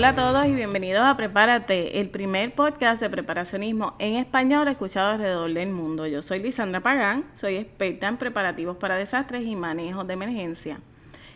Hola 0.00 0.08
a 0.08 0.14
todos 0.14 0.46
y 0.46 0.54
bienvenidos 0.54 1.02
a 1.02 1.14
Prepárate, 1.14 2.00
el 2.00 2.08
primer 2.08 2.54
podcast 2.54 3.02
de 3.02 3.10
preparacionismo 3.10 3.96
en 3.98 4.14
español 4.14 4.66
escuchado 4.68 5.10
alrededor 5.10 5.52
del 5.52 5.72
mundo. 5.72 6.06
Yo 6.06 6.22
soy 6.22 6.38
Lisandra 6.38 6.80
Pagán, 6.80 7.26
soy 7.34 7.56
experta 7.56 8.08
en 8.08 8.16
preparativos 8.16 8.78
para 8.78 8.96
desastres 8.96 9.44
y 9.44 9.54
manejos 9.56 10.06
de 10.06 10.14
emergencia. 10.14 10.80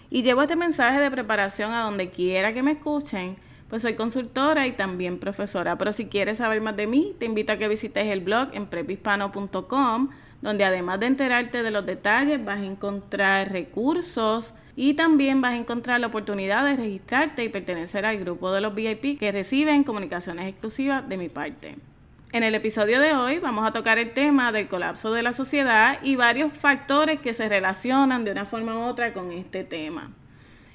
Y 0.09 0.23
llevo 0.23 0.41
este 0.41 0.57
mensaje 0.57 0.99
de 0.99 1.11
preparación 1.11 1.73
a 1.73 1.83
donde 1.83 2.09
quiera 2.09 2.55
que 2.55 2.63
me 2.63 2.71
escuchen, 2.73 3.37
pues 3.69 3.83
soy 3.83 3.97
consultora 3.97 4.67
y 4.67 4.73
también 4.73 5.19
profesora. 5.19 5.77
Pero 5.77 5.93
si 5.93 6.07
quieres 6.07 6.39
saber 6.39 6.63
más 6.63 6.75
de 6.75 6.87
mí, 6.87 7.15
te 7.19 7.27
invito 7.27 7.53
a 7.53 7.59
que 7.59 7.69
visites 7.69 8.07
el 8.07 8.21
blog 8.21 8.49
en 8.55 8.65
prepispano.com, 8.65 10.09
donde 10.41 10.65
además 10.65 11.01
de 11.01 11.07
enterarte 11.09 11.63
de 11.63 11.71
los 11.71 11.85
detalles, 11.85 12.43
vas 12.43 12.61
a 12.61 12.65
encontrar 12.65 13.53
recursos 13.53 14.55
y 14.77 14.95
también 14.95 15.41
vas 15.41 15.53
a 15.53 15.59
encontrar 15.59 16.01
la 16.01 16.09
oportunidad 16.09 16.65
de 16.65 16.77
registrarte 16.77 17.45
y 17.45 17.49
pertenecer 17.49 18.05
al 18.07 18.19
grupo 18.19 18.51
de 18.51 18.61
los 18.61 18.75
VIP 18.75 19.19
que 19.19 19.33
reciben 19.33 19.85
comunicaciones 19.85 20.49
exclusivas 20.49 21.09
de 21.09 21.17
mi 21.17 21.29
parte. 21.29 21.77
En 22.33 22.43
el 22.43 22.57
episodio 22.57 23.01
de 23.01 23.15
hoy 23.15 23.39
vamos 23.39 23.65
a 23.65 23.73
tocar 23.73 23.99
el 23.99 24.13
tema 24.13 24.51
del 24.51 24.67
colapso 24.67 25.13
de 25.13 25.23
la 25.23 25.33
sociedad 25.33 25.99
y 26.03 26.17
varios 26.17 26.53
factores 26.53 27.21
que 27.21 27.33
se 27.33 27.49
relacionan 27.49 28.25
de 28.25 28.33
una 28.33 28.45
forma 28.45 28.77
u 28.77 28.83
otra 28.83 29.13
con 29.13 29.31
este 29.31 29.63
tema. 29.63 30.11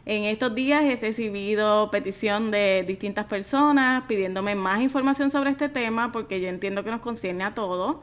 En 0.09 0.23
estos 0.23 0.55
días 0.55 0.81
he 0.86 0.95
recibido 0.95 1.91
petición 1.91 2.50
de 2.50 2.84
distintas 2.88 3.27
personas 3.27 4.05
pidiéndome 4.08 4.55
más 4.55 4.81
información 4.81 5.30
sobre 5.30 5.52
este 5.52 5.70
tema 5.70 6.12
porque 6.12 6.41
yo 6.41 6.48
entiendo 6.48 6.84
que 6.84 6.90
nos 6.90 7.02
concierne 7.02 7.44
a 7.44 7.54
todos 7.54 7.98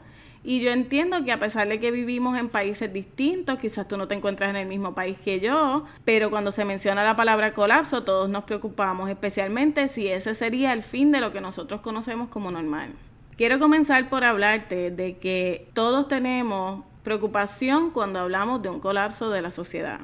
y 0.44 0.60
yo 0.60 0.70
entiendo 0.70 1.24
que 1.24 1.32
a 1.32 1.40
pesar 1.40 1.66
de 1.66 1.80
que 1.80 1.90
vivimos 1.90 2.38
en 2.38 2.48
países 2.48 2.92
distintos, 2.92 3.58
quizás 3.58 3.88
tú 3.88 3.96
no 3.96 4.06
te 4.06 4.14
encuentras 4.14 4.50
en 4.50 4.54
el 4.54 4.68
mismo 4.68 4.94
país 4.94 5.18
que 5.18 5.40
yo, 5.40 5.84
pero 6.04 6.30
cuando 6.30 6.52
se 6.52 6.64
menciona 6.64 7.02
la 7.02 7.16
palabra 7.16 7.52
colapso, 7.54 8.04
todos 8.04 8.30
nos 8.30 8.44
preocupamos, 8.44 9.10
especialmente 9.10 9.88
si 9.88 10.06
ese 10.06 10.36
sería 10.36 10.72
el 10.74 10.84
fin 10.84 11.10
de 11.10 11.20
lo 11.20 11.32
que 11.32 11.40
nosotros 11.40 11.80
conocemos 11.80 12.28
como 12.28 12.52
normal. 12.52 12.90
Quiero 13.36 13.58
comenzar 13.58 14.08
por 14.08 14.22
hablarte 14.22 14.92
de 14.92 15.16
que 15.16 15.66
todos 15.74 16.06
tenemos 16.06 16.84
preocupación 17.02 17.90
cuando 17.90 18.20
hablamos 18.20 18.62
de 18.62 18.68
un 18.68 18.78
colapso 18.78 19.28
de 19.30 19.42
la 19.42 19.50
sociedad. 19.50 20.02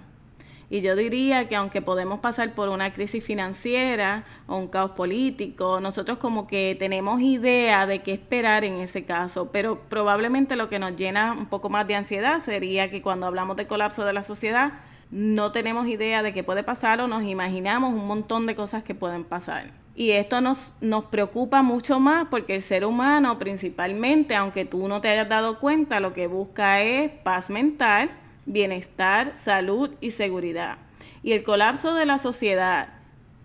Y 0.73 0.81
yo 0.81 0.97
diría 0.97 1.51
que 1.51 1.57
aunque 1.57 1.83
podemos 1.83 2.21
pasar 2.21 2.55
por 2.55 2.71
una 2.71 2.95
crisis 2.95 3.23
financiera 3.23 4.25
o 4.47 4.57
un 4.57 4.69
caos 4.69 4.93
político, 4.93 5.83
nosotros 5.83 6.17
como 6.17 6.47
que 6.47 6.75
tenemos 6.79 7.21
idea 7.21 7.87
de 7.87 7.99
qué 7.99 8.15
esperar 8.15 8.65
en 8.65 8.79
ese 8.79 9.05
caso, 9.05 9.51
pero 9.53 9.81
probablemente 9.91 10.57
lo 10.57 10.69
que 10.69 10.79
nos 10.79 10.97
llena 10.97 11.35
un 11.35 11.45
poco 11.45 11.69
más 11.69 11.87
de 11.87 11.97
ansiedad 11.97 12.41
sería 12.41 12.91
que 12.91 13.03
cuando 13.03 13.27
hablamos 13.27 13.59
de 13.59 13.67
colapso 13.67 14.07
de 14.07 14.15
la 14.15 14.23
sociedad, 14.23 14.73
no 15.11 15.53
tenemos 15.53 15.87
idea 15.89 16.23
de 16.23 16.33
qué 16.33 16.43
puede 16.43 16.63
pasar 16.63 17.03
o 17.03 17.07
nos 17.07 17.25
imaginamos 17.25 17.93
un 17.93 18.07
montón 18.07 18.47
de 18.47 18.55
cosas 18.55 18.83
que 18.83 18.95
pueden 18.95 19.25
pasar. 19.25 19.73
Y 19.95 20.13
esto 20.13 20.41
nos, 20.41 20.75
nos 20.81 21.05
preocupa 21.05 21.61
mucho 21.61 22.01
más 22.01 22.29
porque 22.31 22.55
el 22.55 22.63
ser 22.63 22.87
humano 22.87 23.39
principalmente, 23.39 24.35
aunque 24.35 24.65
tú 24.65 24.89
no 24.89 25.03
te 25.03 25.09
hayas 25.09 25.29
dado 25.29 25.59
cuenta, 25.59 26.01
lo 26.01 26.15
que 26.15 26.29
busca 26.29 26.81
es 26.81 27.11
paz 27.11 27.51
mental 27.51 28.11
bienestar, 28.47 29.33
salud 29.37 29.91
y 30.01 30.11
seguridad. 30.11 30.79
Y 31.23 31.33
el 31.33 31.43
colapso 31.43 31.95
de 31.95 32.07
la 32.07 32.19
sociedad, 32.19 32.89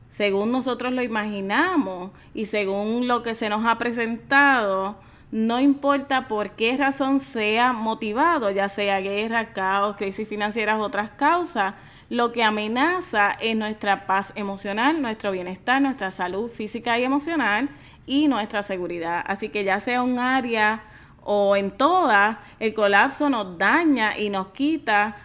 según 0.09 0.52
nosotros 0.52 0.94
lo 0.94 1.03
imaginamos 1.03 2.12
y 2.34 2.45
según 2.45 3.08
lo 3.08 3.22
que 3.22 3.36
se 3.36 3.50
nos 3.50 3.66
ha 3.66 3.78
presentado, 3.78 4.98
no 5.31 5.59
importa 5.59 6.28
por 6.28 6.52
qué 6.52 6.78
razón 6.78 7.20
sea 7.20 7.73
motivado, 7.73 8.50
ya 8.50 8.70
sea 8.70 9.02
guerra, 9.02 9.52
caos, 9.53 9.98
crisis 9.98 10.28
financieras, 10.28 10.80
otras 10.80 11.12
causas, 11.12 11.75
lo 12.09 12.31
que 12.31 12.44
amenaza 12.44 13.31
es 13.42 13.56
nuestra 13.58 14.08
paz 14.08 14.31
emocional, 14.36 15.02
nuestro 15.02 15.31
bienestar, 15.31 15.81
nuestra 15.81 16.12
salud 16.12 16.50
física 16.50 16.98
y 16.98 17.03
emocional 17.03 17.69
y 18.06 18.29
nuestra 18.29 18.64
seguridad. 18.64 19.24
Así 19.28 19.50
que 19.50 19.66
ya 19.66 19.81
sea 19.81 20.02
un 20.02 20.18
área 20.18 20.84
o 21.30 21.58
en 21.58 21.72
todas, 21.72 22.38
el 22.58 22.74
colapso 22.74 23.30
nos 23.30 23.58
daña 23.58 24.18
y 24.18 24.30
nos 24.30 24.48
quita 24.48 25.18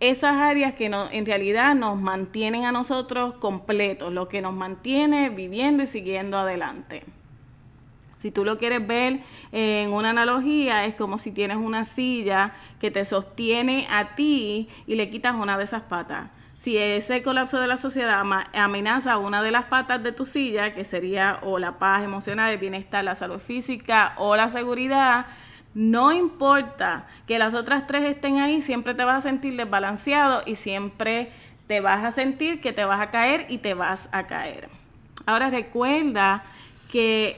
esas 0.00 0.32
áreas 0.32 0.72
que 0.72 0.86
en 0.86 1.26
realidad 1.26 1.74
nos 1.74 2.00
mantienen 2.00 2.64
a 2.64 2.72
nosotros 2.72 3.34
completos, 3.34 4.10
lo 4.10 4.26
que 4.28 4.40
nos 4.40 4.54
mantiene 4.54 5.28
viviendo 5.28 5.82
y 5.82 5.86
siguiendo 5.86 6.38
adelante. 6.38 7.04
Si 8.16 8.30
tú 8.30 8.42
lo 8.42 8.56
quieres 8.56 8.86
ver 8.86 9.20
en 9.52 9.92
una 9.92 10.10
analogía, 10.10 10.86
es 10.86 10.94
como 10.94 11.18
si 11.18 11.30
tienes 11.30 11.58
una 11.58 11.84
silla 11.84 12.54
que 12.80 12.90
te 12.90 13.04
sostiene 13.04 13.86
a 13.90 14.14
ti 14.14 14.70
y 14.86 14.94
le 14.94 15.10
quitas 15.10 15.34
una 15.34 15.58
de 15.58 15.64
esas 15.64 15.82
patas 15.82 16.30
si 16.58 16.76
ese 16.76 17.22
colapso 17.22 17.60
de 17.60 17.68
la 17.68 17.76
sociedad 17.76 18.20
amenaza 18.52 19.16
una 19.18 19.42
de 19.42 19.52
las 19.52 19.66
patas 19.66 20.02
de 20.02 20.10
tu 20.10 20.26
silla, 20.26 20.74
que 20.74 20.84
sería 20.84 21.38
o 21.42 21.60
la 21.60 21.78
paz 21.78 22.02
emocional, 22.02 22.52
el 22.52 22.58
bienestar, 22.58 23.04
la 23.04 23.14
salud 23.14 23.38
física 23.38 24.14
o 24.16 24.34
la 24.34 24.50
seguridad, 24.50 25.26
no 25.74 26.10
importa 26.10 27.06
que 27.28 27.38
las 27.38 27.54
otras 27.54 27.86
tres 27.86 28.02
estén 28.04 28.40
ahí, 28.40 28.60
siempre 28.60 28.94
te 28.94 29.04
vas 29.04 29.18
a 29.18 29.28
sentir 29.28 29.56
desbalanceado 29.56 30.42
y 30.46 30.56
siempre 30.56 31.30
te 31.68 31.80
vas 31.80 32.04
a 32.04 32.10
sentir 32.10 32.60
que 32.60 32.72
te 32.72 32.84
vas 32.84 33.00
a 33.00 33.10
caer 33.10 33.46
y 33.48 33.58
te 33.58 33.74
vas 33.74 34.08
a 34.10 34.26
caer. 34.26 34.68
Ahora 35.26 35.50
recuerda 35.50 36.42
que 36.90 37.36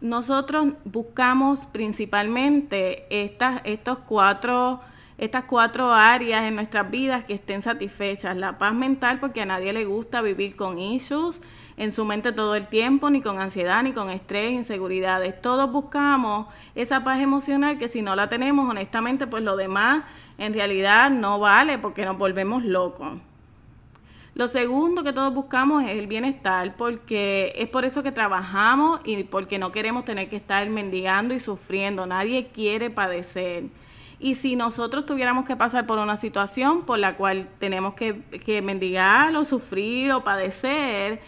nosotros 0.00 0.68
buscamos 0.84 1.66
principalmente 1.66 3.06
estas, 3.10 3.62
estos 3.64 3.98
cuatro 4.06 4.80
estas 5.20 5.44
cuatro 5.44 5.92
áreas 5.92 6.44
en 6.44 6.54
nuestras 6.54 6.90
vidas 6.90 7.26
que 7.26 7.34
estén 7.34 7.60
satisfechas. 7.60 8.34
La 8.38 8.56
paz 8.56 8.72
mental, 8.72 9.20
porque 9.20 9.42
a 9.42 9.46
nadie 9.46 9.74
le 9.74 9.84
gusta 9.84 10.22
vivir 10.22 10.56
con 10.56 10.78
issues 10.78 11.42
en 11.76 11.92
su 11.92 12.06
mente 12.06 12.32
todo 12.32 12.54
el 12.54 12.68
tiempo, 12.68 13.10
ni 13.10 13.20
con 13.20 13.38
ansiedad, 13.38 13.82
ni 13.82 13.92
con 13.92 14.08
estrés, 14.08 14.52
inseguridades. 14.52 15.38
Todos 15.42 15.70
buscamos 15.70 16.46
esa 16.74 17.04
paz 17.04 17.20
emocional 17.20 17.76
que 17.76 17.88
si 17.88 18.00
no 18.00 18.16
la 18.16 18.30
tenemos, 18.30 18.66
honestamente, 18.70 19.26
pues 19.26 19.42
lo 19.42 19.56
demás 19.56 20.04
en 20.38 20.54
realidad 20.54 21.10
no 21.10 21.38
vale 21.38 21.76
porque 21.76 22.06
nos 22.06 22.16
volvemos 22.16 22.64
locos. 22.64 23.18
Lo 24.34 24.48
segundo 24.48 25.02
que 25.04 25.12
todos 25.12 25.34
buscamos 25.34 25.84
es 25.84 25.90
el 25.90 26.06
bienestar, 26.06 26.76
porque 26.78 27.52
es 27.56 27.68
por 27.68 27.84
eso 27.84 28.02
que 28.02 28.10
trabajamos 28.10 29.02
y 29.04 29.24
porque 29.24 29.58
no 29.58 29.70
queremos 29.70 30.06
tener 30.06 30.30
que 30.30 30.36
estar 30.36 30.66
mendigando 30.70 31.34
y 31.34 31.40
sufriendo. 31.40 32.06
Nadie 32.06 32.46
quiere 32.54 32.88
padecer. 32.88 33.64
Y 34.20 34.34
si 34.34 34.54
nosotros 34.54 35.06
tuviéramos 35.06 35.46
que 35.46 35.56
pasar 35.56 35.86
por 35.86 35.98
una 35.98 36.16
situación 36.16 36.82
por 36.82 36.98
la 36.98 37.16
cual 37.16 37.48
tenemos 37.58 37.94
que, 37.94 38.20
que 38.44 38.60
mendigar 38.60 39.34
o 39.34 39.44
sufrir 39.44 40.12
o 40.12 40.22
padecer, 40.22 41.20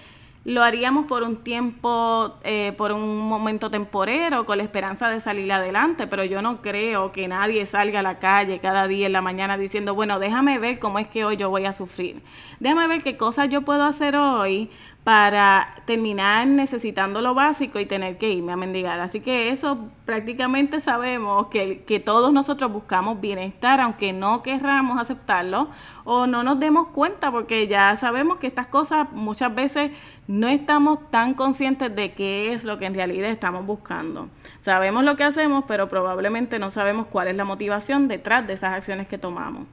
lo 0.44 0.62
haríamos 0.62 1.06
por 1.06 1.22
un 1.22 1.36
tiempo, 1.36 2.34
eh, 2.42 2.74
por 2.76 2.90
un 2.90 3.18
momento 3.18 3.70
temporero, 3.70 4.44
con 4.44 4.58
la 4.58 4.64
esperanza 4.64 5.08
de 5.08 5.20
salir 5.20 5.52
adelante, 5.52 6.08
pero 6.08 6.24
yo 6.24 6.42
no 6.42 6.60
creo 6.62 7.12
que 7.12 7.28
nadie 7.28 7.64
salga 7.64 8.00
a 8.00 8.02
la 8.02 8.18
calle 8.18 8.58
cada 8.58 8.88
día 8.88 9.06
en 9.06 9.12
la 9.12 9.20
mañana 9.20 9.56
diciendo, 9.56 9.94
bueno, 9.94 10.18
déjame 10.18 10.58
ver 10.58 10.80
cómo 10.80 10.98
es 10.98 11.06
que 11.06 11.24
hoy 11.24 11.36
yo 11.36 11.48
voy 11.48 11.66
a 11.66 11.72
sufrir, 11.72 12.22
déjame 12.58 12.88
ver 12.88 13.02
qué 13.02 13.16
cosas 13.16 13.48
yo 13.50 13.62
puedo 13.62 13.84
hacer 13.84 14.16
hoy 14.16 14.68
para 15.04 15.74
terminar 15.84 16.46
necesitando 16.46 17.20
lo 17.22 17.34
básico 17.34 17.80
y 17.80 17.86
tener 17.86 18.18
que 18.18 18.30
irme 18.30 18.52
a 18.52 18.56
mendigar. 18.56 19.00
Así 19.00 19.18
que 19.18 19.50
eso 19.50 19.90
prácticamente 20.04 20.78
sabemos 20.78 21.48
que, 21.48 22.02
todos 22.04 22.32
nosotros 22.32 22.72
buscamos 22.72 23.20
bienestar, 23.20 23.80
aunque 23.80 24.12
no 24.12 24.42
querramos 24.42 25.00
aceptarlo 25.00 25.68
o 26.04 26.26
no 26.26 26.42
nos 26.44 26.60
demos 26.60 26.88
cuenta, 26.88 27.32
porque 27.32 27.66
ya 27.66 27.94
sabemos 27.96 28.38
que 28.38 28.46
estas 28.46 28.68
cosas 28.68 29.10
muchas 29.12 29.52
veces 29.54 29.90
no 30.28 30.48
estamos 30.48 31.10
tan 31.10 31.34
conscientes 31.34 31.94
de 31.94 32.12
qué 32.12 32.52
es 32.52 32.62
lo 32.64 32.78
que 32.78 32.86
en 32.86 32.94
realidad 32.94 33.30
estamos 33.30 33.66
buscando. 33.66 34.28
Sabemos 34.60 35.04
lo 35.04 35.16
que 35.16 35.24
hacemos, 35.24 35.64
pero 35.66 35.88
probablemente 35.88 36.60
no 36.60 36.70
sabemos 36.70 37.08
cuál 37.08 37.28
es 37.28 37.36
la 37.36 37.44
motivación 37.44 38.06
detrás 38.06 38.46
de 38.46 38.54
esas 38.54 38.72
acciones 38.74 39.08
que 39.08 39.18
tomamos. 39.18 39.66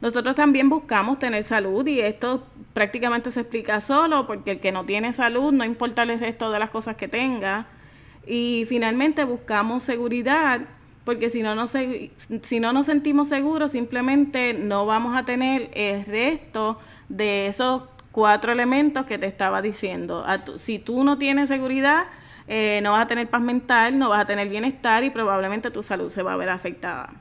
Nosotros 0.00 0.34
también 0.34 0.68
buscamos 0.68 1.18
tener 1.18 1.44
salud 1.44 1.86
y 1.86 2.00
esto 2.00 2.46
prácticamente 2.72 3.30
se 3.30 3.40
explica 3.40 3.80
solo 3.80 4.26
porque 4.26 4.52
el 4.52 4.60
que 4.60 4.72
no 4.72 4.84
tiene 4.84 5.12
salud 5.12 5.52
no 5.52 5.64
importa 5.64 6.04
el 6.04 6.18
resto 6.18 6.50
de 6.50 6.58
las 6.58 6.70
cosas 6.70 6.96
que 6.96 7.08
tenga. 7.08 7.66
Y 8.26 8.64
finalmente 8.68 9.24
buscamos 9.24 9.82
seguridad 9.82 10.62
porque 11.04 11.28
si 11.28 11.42
no, 11.42 11.54
nos, 11.54 11.72
si 12.42 12.60
no 12.60 12.72
nos 12.72 12.86
sentimos 12.86 13.28
seguros 13.28 13.72
simplemente 13.72 14.54
no 14.54 14.86
vamos 14.86 15.16
a 15.16 15.24
tener 15.24 15.70
el 15.74 16.04
resto 16.04 16.78
de 17.08 17.46
esos 17.46 17.82
cuatro 18.12 18.52
elementos 18.52 19.06
que 19.06 19.18
te 19.18 19.26
estaba 19.26 19.62
diciendo. 19.62 20.24
si 20.56 20.78
tú 20.78 21.04
no 21.04 21.18
tienes 21.18 21.48
seguridad, 21.48 22.04
eh, 22.48 22.80
no 22.82 22.92
vas 22.92 23.04
a 23.04 23.06
tener 23.06 23.28
paz 23.28 23.42
mental, 23.42 23.98
no 23.98 24.08
vas 24.08 24.22
a 24.22 24.26
tener 24.26 24.48
bienestar 24.48 25.04
y 25.04 25.10
probablemente 25.10 25.70
tu 25.70 25.82
salud 25.82 26.10
se 26.10 26.22
va 26.22 26.34
a 26.34 26.36
ver 26.36 26.48
afectada. 26.48 27.12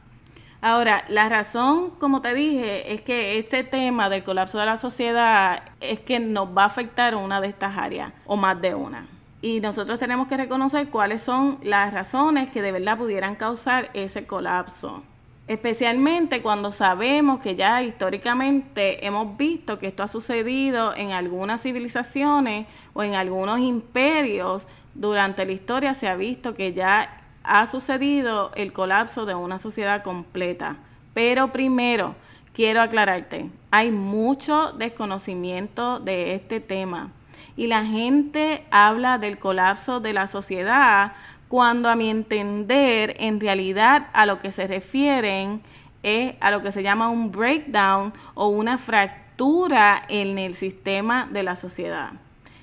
Ahora, 0.61 1.05
la 1.07 1.29
razón, 1.29 1.91
como 1.99 2.21
te 2.21 2.33
dije, 2.33 2.93
es 2.93 3.01
que 3.01 3.39
este 3.39 3.63
tema 3.63 4.09
del 4.09 4.23
colapso 4.23 4.59
de 4.59 4.65
la 4.65 4.75
sociedad 4.75 5.63
es 5.79 6.01
que 6.01 6.19
nos 6.19 6.49
va 6.49 6.63
a 6.63 6.65
afectar 6.65 7.15
una 7.15 7.39
de 7.39 7.47
estas 7.47 7.77
áreas 7.77 8.11
o 8.25 8.35
más 8.35 8.59
de 8.59 8.75
una. 8.75 9.07
Y 9.41 9.61
nosotros 9.61 9.99
tenemos 9.99 10.27
que 10.27 10.35
reconocer 10.35 10.89
cuáles 10.89 11.21
son 11.21 11.59
las 11.63 11.93
razones 11.93 12.49
que 12.49 12.61
de 12.61 12.73
verdad 12.73 12.97
pudieran 12.97 13.35
causar 13.35 13.89
ese 13.93 14.25
colapso. 14.27 15.03
especialmente 15.47 16.43
cuando 16.43 16.71
sabemos 16.71 17.39
que 17.39 17.55
ya 17.55 17.81
históricamente 17.81 19.03
hemos 19.07 19.35
visto 19.35 19.79
que 19.79 19.87
esto 19.87 20.03
ha 20.03 20.07
sucedido 20.07 20.93
en 20.95 21.11
algunas 21.11 21.63
civilizaciones 21.63 22.67
o 22.93 23.01
en 23.01 23.15
algunos 23.15 23.59
imperios 23.59 24.67
durante 24.93 25.45
la 25.47 25.51
historia 25.51 25.95
se 25.95 26.07
ha 26.07 26.15
visto 26.15 26.53
que 26.53 26.73
ya 26.73 27.18
ha 27.49 27.65
sucedido 27.65 28.51
el 28.55 28.71
colapso 28.71 29.25
de 29.25 29.33
una 29.33 29.57
sociedad 29.57 30.03
completa. 30.03 30.77
Pero 31.15 31.51
primero, 31.51 32.15
quiero 32.53 32.81
aclararte, 32.81 33.49
hay 33.71 33.91
mucho 33.91 34.71
desconocimiento 34.73 35.99
de 35.99 36.35
este 36.35 36.59
tema 36.59 37.11
y 37.57 37.67
la 37.67 37.83
gente 37.85 38.65
habla 38.69 39.17
del 39.17 39.39
colapso 39.39 39.99
de 39.99 40.13
la 40.13 40.27
sociedad 40.27 41.13
cuando 41.47 41.89
a 41.89 41.95
mi 41.95 42.09
entender 42.09 43.15
en 43.19 43.39
realidad 43.39 44.07
a 44.13 44.27
lo 44.27 44.39
que 44.39 44.51
se 44.51 44.67
refieren 44.67 45.61
es 46.03 46.35
a 46.39 46.51
lo 46.51 46.61
que 46.61 46.71
se 46.71 46.83
llama 46.83 47.09
un 47.09 47.31
breakdown 47.31 48.13
o 48.35 48.47
una 48.47 48.77
fractura 48.77 50.03
en 50.07 50.37
el 50.37 50.53
sistema 50.53 51.27
de 51.31 51.43
la 51.43 51.55
sociedad. 51.55 52.11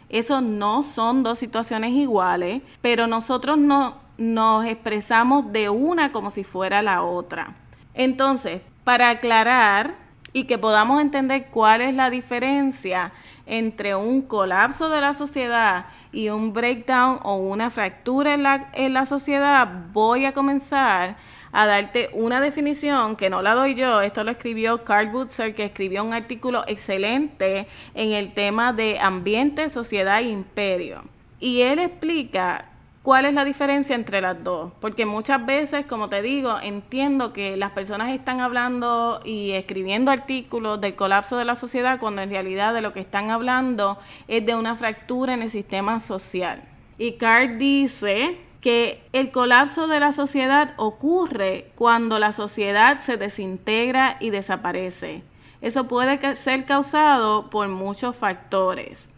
Eso 0.08 0.40
no 0.40 0.84
son 0.84 1.24
dos 1.24 1.38
situaciones 1.38 1.90
iguales, 1.90 2.62
pero 2.80 3.08
nosotros 3.08 3.58
no 3.58 4.05
nos 4.18 4.66
expresamos 4.66 5.52
de 5.52 5.68
una 5.68 6.12
como 6.12 6.30
si 6.30 6.44
fuera 6.44 6.82
la 6.82 7.02
otra. 7.02 7.54
Entonces, 7.94 8.60
para 8.84 9.10
aclarar 9.10 9.94
y 10.32 10.44
que 10.44 10.58
podamos 10.58 11.00
entender 11.00 11.46
cuál 11.50 11.80
es 11.80 11.94
la 11.94 12.10
diferencia 12.10 13.12
entre 13.46 13.94
un 13.94 14.22
colapso 14.22 14.88
de 14.88 15.00
la 15.00 15.14
sociedad 15.14 15.86
y 16.12 16.28
un 16.28 16.52
breakdown 16.52 17.20
o 17.22 17.36
una 17.36 17.70
fractura 17.70 18.34
en 18.34 18.42
la, 18.42 18.68
en 18.74 18.92
la 18.92 19.06
sociedad, 19.06 19.66
voy 19.92 20.24
a 20.24 20.32
comenzar 20.32 21.16
a 21.52 21.64
darte 21.64 22.10
una 22.12 22.40
definición 22.42 23.16
que 23.16 23.30
no 23.30 23.40
la 23.40 23.54
doy 23.54 23.74
yo, 23.74 24.02
esto 24.02 24.24
lo 24.24 24.30
escribió 24.30 24.84
Carl 24.84 25.08
Butzer, 25.08 25.54
que 25.54 25.64
escribió 25.64 26.04
un 26.04 26.12
artículo 26.12 26.64
excelente 26.66 27.66
en 27.94 28.12
el 28.12 28.34
tema 28.34 28.74
de 28.74 28.98
ambiente, 28.98 29.70
sociedad 29.70 30.18
e 30.18 30.28
imperio. 30.28 31.04
Y 31.40 31.62
él 31.62 31.78
explica 31.78 32.66
cuál 33.06 33.24
es 33.24 33.34
la 33.34 33.44
diferencia 33.44 33.94
entre 33.94 34.20
las 34.20 34.42
dos, 34.42 34.72
porque 34.80 35.06
muchas 35.06 35.46
veces, 35.46 35.86
como 35.86 36.08
te 36.08 36.22
digo, 36.22 36.56
entiendo 36.60 37.32
que 37.32 37.56
las 37.56 37.70
personas 37.70 38.12
están 38.12 38.40
hablando 38.40 39.20
y 39.24 39.52
escribiendo 39.52 40.10
artículos 40.10 40.80
del 40.80 40.96
colapso 40.96 41.36
de 41.36 41.44
la 41.44 41.54
sociedad 41.54 42.00
cuando 42.00 42.22
en 42.22 42.30
realidad 42.30 42.74
de 42.74 42.80
lo 42.80 42.92
que 42.92 42.98
están 42.98 43.30
hablando 43.30 43.96
es 44.26 44.44
de 44.44 44.56
una 44.56 44.74
fractura 44.74 45.34
en 45.34 45.42
el 45.42 45.50
sistema 45.50 46.00
social. 46.00 46.64
Y 46.98 47.12
Carl 47.12 47.58
dice 47.58 48.40
que 48.60 49.04
el 49.12 49.30
colapso 49.30 49.86
de 49.86 50.00
la 50.00 50.10
sociedad 50.10 50.74
ocurre 50.76 51.70
cuando 51.76 52.18
la 52.18 52.32
sociedad 52.32 52.98
se 52.98 53.16
desintegra 53.16 54.16
y 54.18 54.30
desaparece. 54.30 55.22
Eso 55.60 55.86
puede 55.86 56.34
ser 56.34 56.64
causado 56.64 57.50
por 57.50 57.68
muchos 57.68 58.16
factores. 58.16 59.08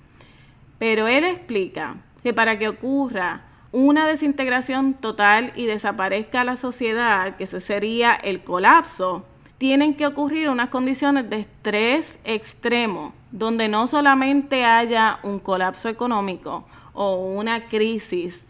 Pero 0.78 1.06
él 1.08 1.24
explica 1.24 1.96
que 2.22 2.34
para 2.34 2.58
que 2.58 2.68
ocurra 2.68 3.47
una 3.72 4.06
desintegración 4.06 4.94
total 4.94 5.52
y 5.54 5.66
desaparezca 5.66 6.44
la 6.44 6.56
sociedad, 6.56 7.36
que 7.36 7.46
sería 7.46 8.14
el 8.14 8.42
colapso, 8.42 9.24
tienen 9.58 9.94
que 9.94 10.06
ocurrir 10.06 10.48
unas 10.48 10.70
condiciones 10.70 11.28
de 11.28 11.40
estrés 11.40 12.18
extremo, 12.24 13.12
donde 13.32 13.68
no 13.68 13.86
solamente 13.86 14.64
haya 14.64 15.18
un 15.22 15.38
colapso 15.40 15.88
económico 15.88 16.64
o 16.94 17.16
una 17.16 17.68
crisis, 17.68 18.46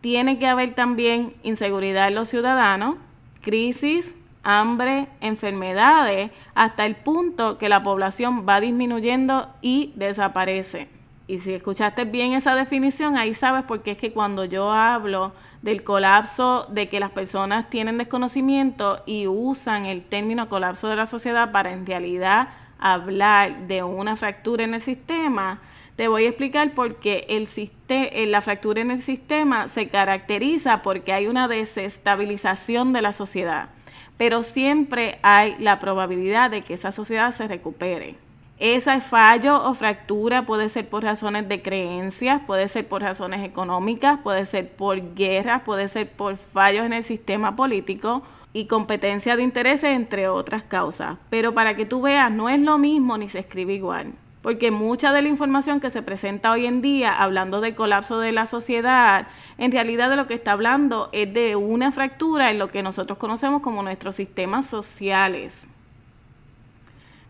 tiene 0.00 0.38
que 0.38 0.46
haber 0.46 0.74
también 0.74 1.34
inseguridad 1.42 2.08
en 2.08 2.14
los 2.14 2.28
ciudadanos, 2.28 2.96
crisis, 3.40 4.14
hambre, 4.42 5.08
enfermedades, 5.20 6.30
hasta 6.54 6.86
el 6.86 6.96
punto 6.96 7.58
que 7.58 7.68
la 7.68 7.82
población 7.82 8.46
va 8.48 8.60
disminuyendo 8.60 9.48
y 9.60 9.92
desaparece. 9.96 11.01
Y 11.32 11.38
si 11.38 11.54
escuchaste 11.54 12.04
bien 12.04 12.34
esa 12.34 12.54
definición, 12.54 13.16
ahí 13.16 13.32
sabes 13.32 13.64
porque 13.66 13.92
es 13.92 13.96
que 13.96 14.12
cuando 14.12 14.44
yo 14.44 14.70
hablo 14.70 15.32
del 15.62 15.82
colapso, 15.82 16.66
de 16.68 16.90
que 16.90 17.00
las 17.00 17.10
personas 17.10 17.70
tienen 17.70 17.96
desconocimiento 17.96 19.02
y 19.06 19.28
usan 19.28 19.86
el 19.86 20.02
término 20.02 20.50
colapso 20.50 20.88
de 20.88 20.96
la 20.96 21.06
sociedad 21.06 21.50
para 21.50 21.72
en 21.72 21.86
realidad 21.86 22.48
hablar 22.78 23.66
de 23.66 23.82
una 23.82 24.14
fractura 24.14 24.64
en 24.64 24.74
el 24.74 24.82
sistema, 24.82 25.62
te 25.96 26.06
voy 26.06 26.26
a 26.26 26.28
explicar 26.28 26.74
por 26.74 26.96
qué 26.96 27.24
eh, 27.26 28.26
la 28.26 28.42
fractura 28.42 28.82
en 28.82 28.90
el 28.90 29.00
sistema 29.00 29.68
se 29.68 29.88
caracteriza 29.88 30.82
porque 30.82 31.14
hay 31.14 31.28
una 31.28 31.48
desestabilización 31.48 32.92
de 32.92 33.00
la 33.00 33.14
sociedad, 33.14 33.70
pero 34.18 34.42
siempre 34.42 35.18
hay 35.22 35.56
la 35.58 35.80
probabilidad 35.80 36.50
de 36.50 36.60
que 36.60 36.74
esa 36.74 36.92
sociedad 36.92 37.32
se 37.32 37.48
recupere. 37.48 38.16
Ese 38.58 39.00
fallo 39.00 39.62
o 39.68 39.74
fractura 39.74 40.46
puede 40.46 40.68
ser 40.68 40.88
por 40.88 41.02
razones 41.02 41.48
de 41.48 41.62
creencias, 41.62 42.42
puede 42.46 42.68
ser 42.68 42.86
por 42.86 43.02
razones 43.02 43.44
económicas, 43.44 44.20
puede 44.22 44.46
ser 44.46 44.70
por 44.70 45.14
guerras, 45.14 45.62
puede 45.62 45.88
ser 45.88 46.08
por 46.08 46.36
fallos 46.36 46.86
en 46.86 46.92
el 46.92 47.02
sistema 47.02 47.56
político 47.56 48.22
y 48.52 48.66
competencia 48.66 49.36
de 49.36 49.42
intereses, 49.42 49.90
entre 49.90 50.28
otras 50.28 50.62
causas. 50.62 51.16
Pero 51.30 51.54
para 51.54 51.74
que 51.74 51.86
tú 51.86 52.02
veas, 52.02 52.30
no 52.30 52.48
es 52.48 52.60
lo 52.60 52.78
mismo 52.78 53.18
ni 53.18 53.28
se 53.28 53.40
escribe 53.40 53.74
igual. 53.74 54.12
Porque 54.42 54.72
mucha 54.72 55.12
de 55.12 55.22
la 55.22 55.28
información 55.28 55.80
que 55.80 55.90
se 55.90 56.02
presenta 56.02 56.50
hoy 56.50 56.66
en 56.66 56.82
día, 56.82 57.14
hablando 57.14 57.60
del 57.60 57.76
colapso 57.76 58.18
de 58.18 58.32
la 58.32 58.46
sociedad, 58.46 59.28
en 59.56 59.70
realidad 59.70 60.10
de 60.10 60.16
lo 60.16 60.26
que 60.26 60.34
está 60.34 60.52
hablando 60.52 61.08
es 61.12 61.32
de 61.32 61.54
una 61.54 61.92
fractura 61.92 62.50
en 62.50 62.58
lo 62.58 62.68
que 62.68 62.82
nosotros 62.82 63.18
conocemos 63.18 63.62
como 63.62 63.82
nuestros 63.84 64.16
sistemas 64.16 64.66
sociales. 64.66 65.68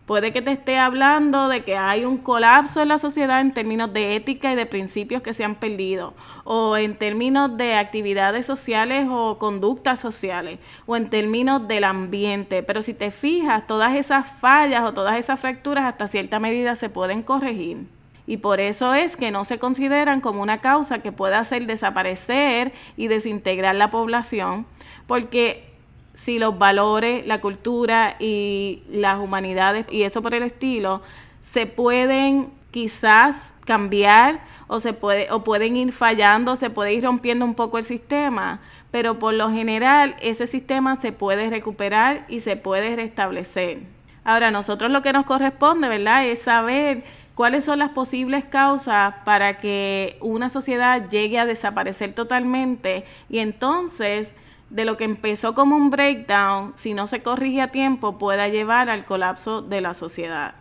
Puede 0.05 0.33
que 0.33 0.41
te 0.41 0.51
esté 0.51 0.77
hablando 0.77 1.47
de 1.47 1.63
que 1.63 1.77
hay 1.77 2.03
un 2.03 2.17
colapso 2.17 2.81
en 2.81 2.89
la 2.89 2.97
sociedad 2.97 3.39
en 3.39 3.53
términos 3.53 3.93
de 3.93 4.17
ética 4.17 4.51
y 4.51 4.55
de 4.55 4.65
principios 4.65 5.23
que 5.23 5.33
se 5.33 5.45
han 5.45 5.55
perdido, 5.55 6.13
o 6.43 6.75
en 6.75 6.95
términos 6.95 7.55
de 7.55 7.75
actividades 7.75 8.45
sociales 8.45 9.07
o 9.09 9.37
conductas 9.37 10.01
sociales, 10.01 10.59
o 10.85 10.97
en 10.97 11.09
términos 11.09 11.69
del 11.69 11.85
ambiente. 11.85 12.63
Pero 12.63 12.81
si 12.81 12.93
te 12.93 13.11
fijas, 13.11 13.65
todas 13.65 13.95
esas 13.95 14.27
fallas 14.41 14.83
o 14.83 14.93
todas 14.93 15.17
esas 15.17 15.39
fracturas 15.39 15.85
hasta 15.85 16.07
cierta 16.07 16.37
medida 16.37 16.75
se 16.75 16.89
pueden 16.89 17.23
corregir. 17.23 17.87
Y 18.27 18.37
por 18.37 18.59
eso 18.59 18.93
es 18.93 19.15
que 19.15 19.31
no 19.31 19.45
se 19.45 19.57
consideran 19.57 20.19
como 20.19 20.41
una 20.41 20.59
causa 20.59 20.99
que 20.99 21.13
pueda 21.13 21.39
hacer 21.39 21.65
desaparecer 21.65 22.73
y 22.97 23.07
desintegrar 23.07 23.75
la 23.75 23.89
población, 23.89 24.65
porque 25.07 25.72
si 26.13 26.39
los 26.39 26.57
valores, 26.57 27.25
la 27.25 27.41
cultura 27.41 28.15
y 28.19 28.83
las 28.89 29.19
humanidades 29.19 29.85
y 29.89 30.03
eso 30.03 30.21
por 30.21 30.33
el 30.33 30.43
estilo 30.43 31.01
se 31.41 31.65
pueden 31.65 32.51
quizás 32.71 33.53
cambiar 33.65 34.41
o 34.67 34.79
se 34.79 34.93
puede 34.93 35.31
o 35.31 35.43
pueden 35.43 35.77
ir 35.77 35.91
fallando, 35.91 36.55
se 36.55 36.69
puede 36.69 36.93
ir 36.93 37.03
rompiendo 37.03 37.45
un 37.45 37.53
poco 37.53 37.77
el 37.77 37.83
sistema, 37.83 38.61
pero 38.91 39.19
por 39.19 39.33
lo 39.33 39.51
general 39.51 40.15
ese 40.21 40.47
sistema 40.47 40.95
se 40.95 41.11
puede 41.11 41.49
recuperar 41.49 42.25
y 42.27 42.39
se 42.39 42.55
puede 42.55 42.95
restablecer. 42.95 43.79
Ahora, 44.23 44.51
nosotros 44.51 44.89
lo 44.89 45.01
que 45.01 45.13
nos 45.13 45.25
corresponde, 45.25 45.89
¿verdad?, 45.89 46.25
es 46.25 46.41
saber 46.41 47.03
cuáles 47.35 47.65
son 47.65 47.79
las 47.79 47.89
posibles 47.89 48.45
causas 48.45 49.15
para 49.25 49.59
que 49.59 50.17
una 50.21 50.49
sociedad 50.49 51.09
llegue 51.09 51.39
a 51.39 51.45
desaparecer 51.45 52.13
totalmente 52.13 53.05
y 53.29 53.39
entonces 53.39 54.35
de 54.73 54.85
lo 54.85 54.97
que 54.97 55.03
empezó 55.03 55.53
como 55.53 55.75
un 55.75 55.91
breakdown, 55.91 56.73
si 56.77 56.95
no 56.95 57.05
se 57.05 57.21
corrige 57.21 57.61
a 57.61 57.67
tiempo, 57.71 58.17
pueda 58.17 58.47
llevar 58.47 58.89
al 58.89 59.05
colapso 59.05 59.61
de 59.61 59.81
la 59.81 59.93
sociedad. 59.93 60.55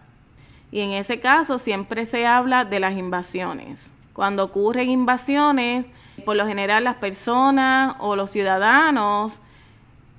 Y 0.71 0.81
en 0.81 0.91
ese 0.91 1.19
caso 1.19 1.59
siempre 1.59 2.05
se 2.05 2.27
habla 2.27 2.67
de 2.67 2.79
las 2.79 2.93
invasiones. 2.93 3.91
Cuando 4.13 4.45
ocurren 4.45 4.91
invasiones, 4.91 5.87
por 6.27 6.37
lo 6.37 6.47
general 6.47 6.85
las 6.85 6.97
personas 6.97 7.97
o 8.01 8.15
los 8.15 8.31
ciudadanos 8.31 9.41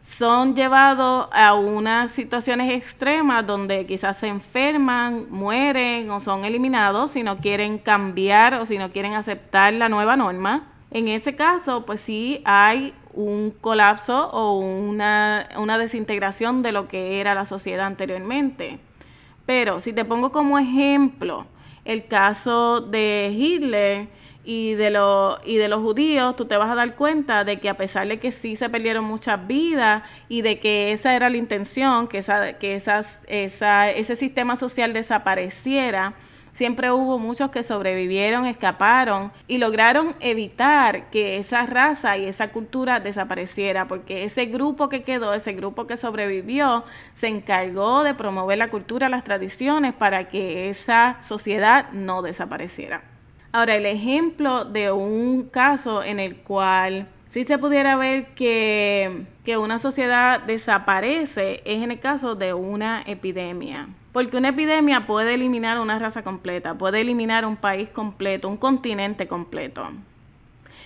son 0.02 0.56
llevados 0.56 1.30
a 1.32 1.54
unas 1.54 2.10
situaciones 2.12 2.74
extremas 2.74 3.46
donde 3.46 3.86
quizás 3.86 4.18
se 4.18 4.28
enferman, 4.28 5.28
mueren 5.30 6.10
o 6.10 6.20
son 6.20 6.46
eliminados 6.46 7.12
si 7.12 7.22
no 7.22 7.38
quieren 7.38 7.78
cambiar 7.78 8.56
o 8.56 8.66
si 8.66 8.80
no 8.80 8.92
quieren 8.92 9.14
aceptar 9.14 9.72
la 9.74 9.88
nueva 9.88 10.18
norma. 10.18 10.64
En 10.90 11.08
ese 11.08 11.36
caso, 11.36 11.86
pues 11.86 12.02
sí 12.02 12.42
hay 12.44 12.94
un 13.14 13.52
colapso 13.52 14.30
o 14.32 14.60
una, 14.60 15.48
desintegración 15.78 16.62
de 16.62 16.72
lo 16.72 16.88
que 16.88 17.20
era 17.20 17.36
la 17.36 17.46
sociedad 17.46 17.86
anteriormente. 17.86 18.80
Pero 19.46 19.82
si 19.82 19.94
te 19.94 20.06
pongo 20.06 20.32
como 20.32 20.58
ejemplo 20.60 21.46
el 21.86 22.08
caso 22.08 22.82
de 22.82 23.34
Hitler 23.36 24.08
y 24.46 24.74
de, 24.74 24.88
y 25.46 25.58
de 25.58 25.68
los 25.68 25.82
judíos, 25.82 26.36
tú 26.36 26.46
te 26.46 26.58
vas 26.58 26.70
a 26.70 26.76
dar 26.76 26.96
cuenta 26.96 27.44
de 27.44 27.60
que 27.60 27.70
a 27.70 27.78
pesar 27.78 28.08
de 28.08 28.20
que 28.20 28.32
sí 28.32 28.56
se 28.56 28.70
perdieron 28.70 29.04
muchas 29.06 29.46
vidas 29.48 30.04
y 30.30 30.42
de 30.42 30.60
que 30.60 30.92
esa 30.92 31.16
era 31.16 31.30
la 31.30 31.38
intención, 31.38 32.08
que, 32.08 32.20
esa, 32.20 32.54
que 32.54 32.76
esas, 32.76 33.22
esa, 33.28 33.90
ese 33.90 34.16
sistema 34.16 34.56
social 34.56 34.94
desapareciera, 34.94 36.14
siempre 36.54 36.92
hubo 36.92 37.20
muchos 37.20 37.52
que 37.52 37.64
sobrevivieron, 37.64 38.46
escaparon 38.46 39.32
y 39.48 39.58
lograron 39.58 40.16
evitar 40.20 41.10
que 41.10 41.38
esa 41.38 41.66
raza 41.66 42.18
y 42.18 42.26
esa 42.26 42.52
cultura 42.52 43.00
desapareciera, 43.00 43.88
porque 43.88 44.24
ese 44.24 44.46
grupo 44.46 44.90
que 44.90 45.04
quedó, 45.04 45.34
ese 45.34 45.54
grupo 45.54 45.88
que 45.88 45.98
sobrevivió, 45.98 46.84
se 47.16 47.28
encargó 47.28 48.04
de 48.04 48.14
promover 48.14 48.58
la 48.58 48.70
cultura, 48.70 49.10
las 49.10 49.24
tradiciones 49.24 49.94
para 49.94 50.30
que 50.30 50.70
esa 50.70 51.18
sociedad 51.22 51.92
no 51.92 52.22
desapareciera. 52.22 53.04
Ahora, 53.52 53.76
el 53.76 53.86
ejemplo 53.86 54.66
de 54.66 54.92
un 54.92 55.44
caso 55.44 56.04
en 56.04 56.20
el 56.20 56.38
cual 56.38 57.08
si 57.34 57.46
se 57.46 57.58
pudiera 57.58 57.96
ver 57.96 58.28
que, 58.36 59.26
que 59.44 59.58
una 59.58 59.80
sociedad 59.80 60.40
desaparece 60.40 61.64
es 61.66 61.82
en 61.82 61.90
el 61.90 62.00
caso 62.00 62.36
de 62.36 62.54
una 62.54 63.02
epidemia. 63.08 63.90
Porque 64.14 64.38
una 64.38 64.50
epidemia 64.50 65.08
puede 65.08 65.34
eliminar 65.34 65.80
una 65.80 66.00
raza 66.00 66.24
completa, 66.24 66.76
puede 66.76 67.02
eliminar 67.02 67.46
un 67.46 67.58
país 67.58 67.90
completo, 67.90 68.48
un 68.48 68.58
continente 68.58 69.28
completo. 69.28 69.90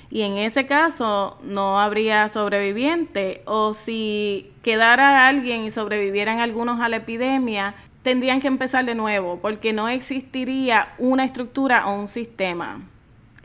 Y 0.10 0.22
en 0.22 0.38
ese 0.38 0.66
caso 0.66 1.38
no 1.44 1.80
habría 1.80 2.30
sobreviviente 2.30 3.42
o 3.46 3.74
si 3.74 4.52
quedara 4.64 5.28
alguien 5.28 5.66
y 5.66 5.72
sobrevivieran 5.72 6.40
algunos 6.40 6.80
a 6.80 6.88
la 6.88 6.98
epidemia, 6.98 7.76
tendrían 8.04 8.40
que 8.40 8.48
empezar 8.48 8.86
de 8.86 8.96
nuevo 8.96 9.40
porque 9.42 9.74
no 9.74 9.90
existiría 9.90 10.94
una 10.98 11.26
estructura 11.26 11.88
o 11.88 12.00
un 12.00 12.08
sistema. 12.08 12.80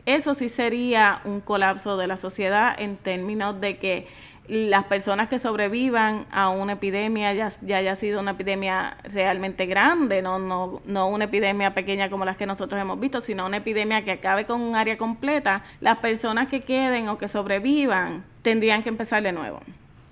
Eso 0.05 0.33
sí 0.33 0.47
sería 0.47 1.21
un 1.25 1.41
colapso 1.41 1.97
de 1.97 2.07
la 2.07 2.15
sociedad 2.15 2.73
en 2.77 2.95
términos 2.95 3.59
de 3.59 3.77
que 3.77 4.07
las 4.47 4.85
personas 4.85 5.29
que 5.29 5.39
sobrevivan 5.39 6.25
a 6.31 6.49
una 6.49 6.73
epidemia 6.73 7.33
ya, 7.33 7.49
ya 7.61 7.77
haya 7.77 7.95
sido 7.95 8.19
una 8.19 8.31
epidemia 8.31 8.97
realmente 9.03 9.65
grande, 9.65 10.21
no, 10.21 10.37
no, 10.37 10.81
no 10.85 11.07
una 11.07 11.25
epidemia 11.25 11.73
pequeña 11.73 12.09
como 12.09 12.25
las 12.25 12.35
que 12.35 12.45
nosotros 12.45 12.81
hemos 12.81 12.99
visto, 12.99 13.21
sino 13.21 13.45
una 13.45 13.57
epidemia 13.57 14.03
que 14.03 14.11
acabe 14.11 14.45
con 14.45 14.61
un 14.61 14.75
área 14.75 14.97
completa, 14.97 15.63
las 15.79 15.99
personas 15.99 16.49
que 16.49 16.61
queden 16.61 17.07
o 17.07 17.17
que 17.17 17.29
sobrevivan 17.29 18.25
tendrían 18.41 18.83
que 18.83 18.89
empezar 18.89 19.23
de 19.23 19.31
nuevo. 19.31 19.61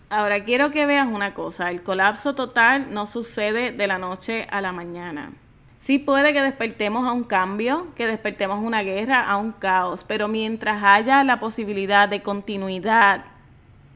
Ahora 0.09 0.43
quiero 0.43 0.71
que 0.71 0.85
veas 0.85 1.07
una 1.07 1.33
cosa, 1.33 1.69
el 1.69 1.83
colapso 1.83 2.33
total 2.33 2.93
no 2.93 3.07
sucede 3.07 3.71
de 3.71 3.87
la 3.87 3.97
noche 3.97 4.47
a 4.49 4.61
la 4.61 4.71
mañana. 4.71 5.31
Sí 5.77 5.97
puede 5.97 6.31
que 6.31 6.41
despertemos 6.41 7.07
a 7.07 7.11
un 7.11 7.23
cambio, 7.23 7.87
que 7.95 8.07
despertemos 8.07 8.63
una 8.63 8.83
guerra, 8.83 9.27
a 9.27 9.37
un 9.37 9.51
caos, 9.51 10.05
pero 10.07 10.27
mientras 10.27 10.83
haya 10.83 11.23
la 11.23 11.39
posibilidad 11.39 12.07
de 12.07 12.21
continuidad 12.21 13.25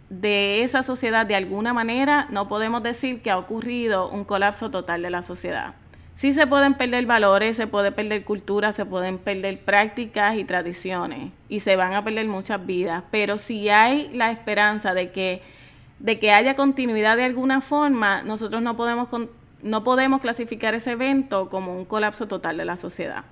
de 0.09 0.63
esa 0.63 0.83
sociedad 0.83 1.25
de 1.25 1.35
alguna 1.35 1.74
manera, 1.74 2.27
no 2.29 2.47
podemos 2.47 2.83
decir 2.83 3.21
que 3.21 3.31
ha 3.31 3.38
ocurrido 3.38 4.09
un 4.09 4.24
colapso 4.24 4.69
total 4.69 5.01
de 5.01 5.09
la 5.09 5.21
sociedad. 5.21 5.74
Sí 6.15 6.33
se 6.33 6.47
pueden 6.47 6.75
perder 6.75 7.05
valores, 7.05 7.57
se 7.57 7.67
puede 7.67 7.91
perder 7.91 8.24
cultura, 8.24 8.71
se 8.71 8.85
pueden 8.85 9.17
perder 9.17 9.59
prácticas 9.59 10.38
y 10.38 10.45
tradiciones 10.45 11.31
y 11.50 11.59
se 11.59 11.75
van 11.75 11.93
a 11.93 12.03
perder 12.05 12.27
muchas 12.27 12.65
vidas, 12.65 13.03
pero 13.12 13.38
si 13.38 13.69
hay 13.69 14.09
la 14.13 14.31
esperanza 14.31 14.93
de 14.93 15.12
que, 15.12 15.41
de 16.00 16.17
que 16.17 16.31
haya 16.31 16.55
continuidad 16.55 17.17
de 17.17 17.25
alguna 17.25 17.59
forma, 17.59 18.21
nosotros 18.24 18.62
no 18.62 18.77
podemos 18.77 19.09
no 19.62 19.83
podemos 19.83 20.21
clasificar 20.21 20.75
ese 20.75 20.91
evento 20.91 21.50
como 21.50 21.75
un 21.75 21.85
colapso 21.85 22.27
total 22.27 22.55
de 22.57 22.65
la 22.65 22.75
sociedad. 22.75 23.24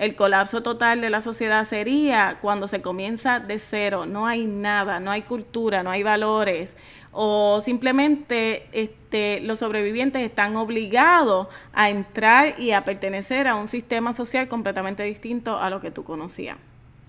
El 0.00 0.16
colapso 0.16 0.62
total 0.62 1.02
de 1.02 1.10
la 1.10 1.20
sociedad 1.20 1.62
sería 1.64 2.38
cuando 2.40 2.68
se 2.68 2.80
comienza 2.80 3.38
de 3.38 3.58
cero, 3.58 4.06
no 4.06 4.26
hay 4.26 4.46
nada, 4.46 4.98
no 4.98 5.10
hay 5.10 5.20
cultura, 5.20 5.82
no 5.82 5.90
hay 5.90 6.02
valores, 6.02 6.74
o 7.12 7.60
simplemente 7.62 8.66
este, 8.72 9.40
los 9.42 9.58
sobrevivientes 9.58 10.22
están 10.22 10.56
obligados 10.56 11.48
a 11.74 11.90
entrar 11.90 12.58
y 12.58 12.70
a 12.70 12.86
pertenecer 12.86 13.46
a 13.46 13.56
un 13.56 13.68
sistema 13.68 14.14
social 14.14 14.48
completamente 14.48 15.02
distinto 15.02 15.58
a 15.58 15.68
lo 15.68 15.80
que 15.80 15.90
tú 15.90 16.02
conocías. 16.02 16.56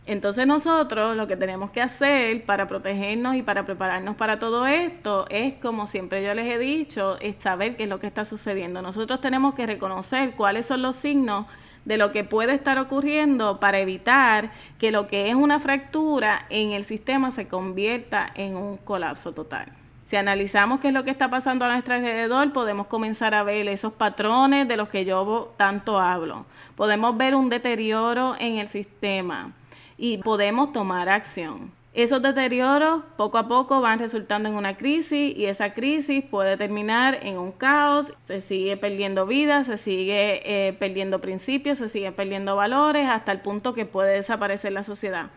Entonces 0.06 0.46
nosotros 0.46 1.16
lo 1.16 1.28
que 1.28 1.38
tenemos 1.38 1.72
que 1.72 1.82
hacer 1.82 2.44
para 2.44 2.68
protegernos 2.68 3.36
y 3.36 3.42
para 3.42 3.66
prepararnos 3.66 4.18
para 4.18 4.38
todo 4.38 4.68
esto 4.68 5.28
es, 5.30 5.54
como 5.62 5.88
siempre 5.88 6.22
yo 6.26 6.34
les 6.34 6.52
he 6.52 6.58
dicho, 6.58 7.18
es 7.22 7.42
saber 7.42 7.78
qué 7.78 7.84
es 7.84 7.90
lo 7.90 8.02
que 8.02 8.08
está 8.08 8.26
sucediendo. 8.26 8.82
Nosotros 8.82 9.22
tenemos 9.22 9.56
que 9.56 9.66
reconocer 9.66 10.32
cuáles 10.32 10.66
son 10.66 10.82
los 10.82 10.98
signos 10.98 11.46
de 11.86 11.98
lo 11.98 12.12
que 12.12 12.24
puede 12.24 12.54
estar 12.54 12.78
ocurriendo 12.78 13.60
para 13.60 13.80
evitar 13.80 14.52
que 14.78 14.92
lo 14.92 15.08
que 15.08 15.30
es 15.30 15.36
una 15.36 15.60
fractura 15.60 16.46
en 16.50 16.72
el 16.72 16.84
sistema 16.84 17.32
se 17.32 17.48
convierta 17.48 18.32
en 18.36 18.56
un 18.56 18.78
colapso 18.78 19.34
total. 19.34 19.72
Si 20.06 20.18
analizamos 20.18 20.82
qué 20.82 20.90
es 20.90 20.94
lo 20.94 21.06
que 21.06 21.12
está 21.12 21.30
pasando 21.30 21.64
a 21.64 21.72
nuestro 21.72 21.96
alrededor, 21.96 22.52
podemos 22.52 22.88
comenzar 22.88 23.34
a 23.34 23.44
ver 23.44 23.70
esos 23.70 23.94
patrones 23.94 24.68
de 24.68 24.76
los 24.76 24.90
que 24.90 25.06
yo 25.06 25.54
tanto 25.56 26.00
hablo. 26.00 26.46
Podemos 26.76 27.16
ver 27.16 27.34
un 27.34 27.50
deterioro 27.50 28.36
en 28.38 28.58
el 28.58 28.68
sistema 28.68 29.54
y 29.98 30.18
podemos 30.18 30.74
tomar 30.74 31.08
acción. 31.08 31.72
Esos 31.94 32.22
deterioros 32.22 33.04
poco 33.18 33.38
a 33.38 33.50
poco 33.50 33.82
van 33.82 34.00
resultando 34.00 34.48
en 34.48 34.56
una 34.56 34.78
crisis 34.78 35.36
y 35.36 35.48
esa 35.48 35.74
crisis 35.74 36.24
puede 36.24 36.56
terminar 36.56 37.20
en 37.22 37.38
un 37.38 37.52
caos, 37.52 38.14
se 38.24 38.40
sigue 38.40 38.78
perdiendo 38.78 39.26
vidas, 39.28 39.68
se 39.68 39.78
sigue 39.78 40.42
eh, 40.46 40.72
perdiendo 40.72 41.20
principios, 41.20 41.80
se 41.80 41.90
sigue 41.90 42.14
perdiendo 42.14 42.56
valores 42.56 43.10
hasta 43.10 43.34
el 43.34 43.42
punto 43.42 43.74
que 43.74 43.86
puede 43.86 44.14
desaparecer 44.14 44.72
la 44.72 44.84
sociedad. 44.84 45.32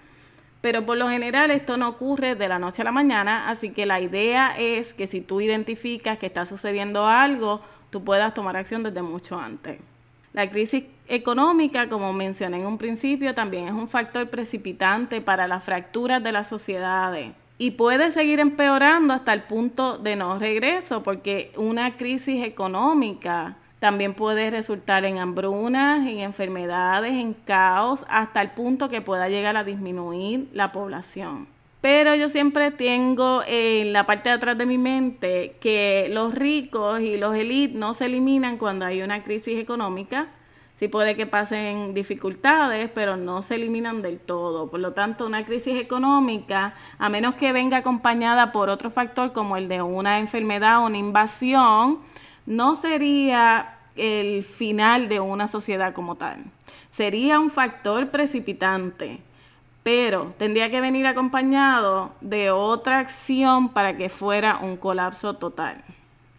Pero 0.61 0.87
por 0.87 0.97
lo 0.97 1.09
general 1.09 1.51
esto 1.51 1.77
no 1.77 1.89
ocurre 1.89 2.37
de 2.37 2.47
la 2.47 2.61
noche 2.61 2.83
a 2.83 2.85
la 2.85 2.93
mañana, 2.93 3.51
así 3.51 3.71
que 3.71 3.85
la 3.85 4.01
idea 4.01 4.55
es 4.57 4.95
que 4.95 5.09
si 5.09 5.21
tú 5.21 5.41
identificas 5.41 6.19
que 6.19 6.27
está 6.27 6.47
sucediendo 6.47 7.09
algo, 7.09 7.63
tú 7.91 8.05
puedas 8.05 8.33
tomar 8.33 8.57
acción 8.57 8.85
desde 8.85 9.03
mucho 9.03 9.37
antes. 9.41 9.81
La 10.35 10.51
crisis 10.51 10.85
económica, 11.07 11.89
como 11.89 12.13
mencioné 12.13 12.59
en 12.59 12.67
un 12.67 12.77
principio, 12.77 13.35
también 13.35 13.69
es 13.69 13.73
un 13.73 13.89
factor 13.89 14.29
precipitante 14.29 15.21
para 15.21 15.47
las 15.47 15.63
fracturas 15.63 16.23
de 16.25 16.33
las 16.33 16.49
sociedades 16.49 17.33
y 17.57 17.71
puede 17.71 18.11
seguir 18.11 18.41
empeorando 18.41 19.15
hasta 19.15 19.33
el 19.33 19.45
punto 19.45 19.97
de 19.97 20.17
no 20.17 20.39
regreso, 20.41 21.05
porque 21.05 21.53
una 21.57 21.97
crisis 21.97 22.45
económica 22.45 23.57
también 23.79 24.15
puede 24.15 24.51
resultar 24.51 25.05
en 25.05 25.19
hambrunas, 25.19 26.01
en 26.01 26.19
enfermedades, 26.19 27.13
en 27.13 27.35
caos, 27.35 28.05
hasta 28.09 28.43
el 28.43 28.51
punto 28.51 28.89
que 28.89 29.01
pueda 29.01 29.29
llegar 29.29 29.57
a 29.57 29.63
disminuir 29.63 30.49
la 30.53 30.73
población. 30.73 31.54
Pero 31.85 32.15
yo 32.15 32.31
siempre 32.31 32.71
tengo 32.71 33.43
en 33.47 33.93
la 33.93 34.07
parte 34.07 34.31
de 34.31 34.37
atrás 34.37 34.57
de 34.57 34.65
mi 34.65 34.79
mente 34.79 35.57
que 35.61 36.09
los 36.11 36.35
ricos 36.35 37.03
y 37.03 37.19
los 37.19 37.37
élites 37.37 37.77
no 37.77 37.93
se 37.93 38.07
eliminan 38.07 38.57
cuando 38.57 38.87
hay 38.87 39.03
una 39.03 39.23
crisis 39.23 39.59
económica. 39.59 40.29
Sí 40.77 40.89
puede 40.89 41.15
que 41.15 41.27
pasen 41.27 41.93
dificultades, 41.93 42.89
pero 42.95 43.19
no 43.19 43.43
se 43.43 43.57
eliminan 43.57 44.01
del 44.01 44.19
todo. 44.19 44.71
Por 44.71 44.81
lo 44.81 44.95
tanto, 44.95 45.27
una 45.27 45.45
crisis 45.45 45.79
económica, 45.79 46.75
a 46.97 47.11
menos 47.11 47.35
que 47.35 47.53
venga 47.53 47.77
acompañada 47.77 48.51
por 48.51 48.71
otro 48.71 48.91
factor 48.91 49.35
como 49.35 49.59
el 49.59 49.69
de 49.69 49.83
una 49.83 50.21
enfermedad 50.21 50.79
o 50.79 50.87
una 50.87 50.97
invasión, 50.97 51.99
no 52.47 52.77
sería 52.77 53.77
el 53.95 54.43
final 54.45 55.11
de 55.11 55.21
una 55.21 55.49
sociedad 55.49 55.93
como 55.93 56.15
tal. 56.15 56.45
Sería 56.91 57.39
un 57.39 57.51
factor 57.51 58.09
precipitante 58.09 59.21
pero 59.85 60.35
tendría 60.39 60.71
que 60.71 60.81
venir 60.81 61.07
acompañado 61.07 62.13
de 62.21 62.51
otra 62.51 62.99
acción 62.99 63.69
para 63.69 63.97
que 63.97 64.09
fuera 64.09 64.59
un 64.61 64.77
colapso 64.77 65.35
total. 65.35 65.85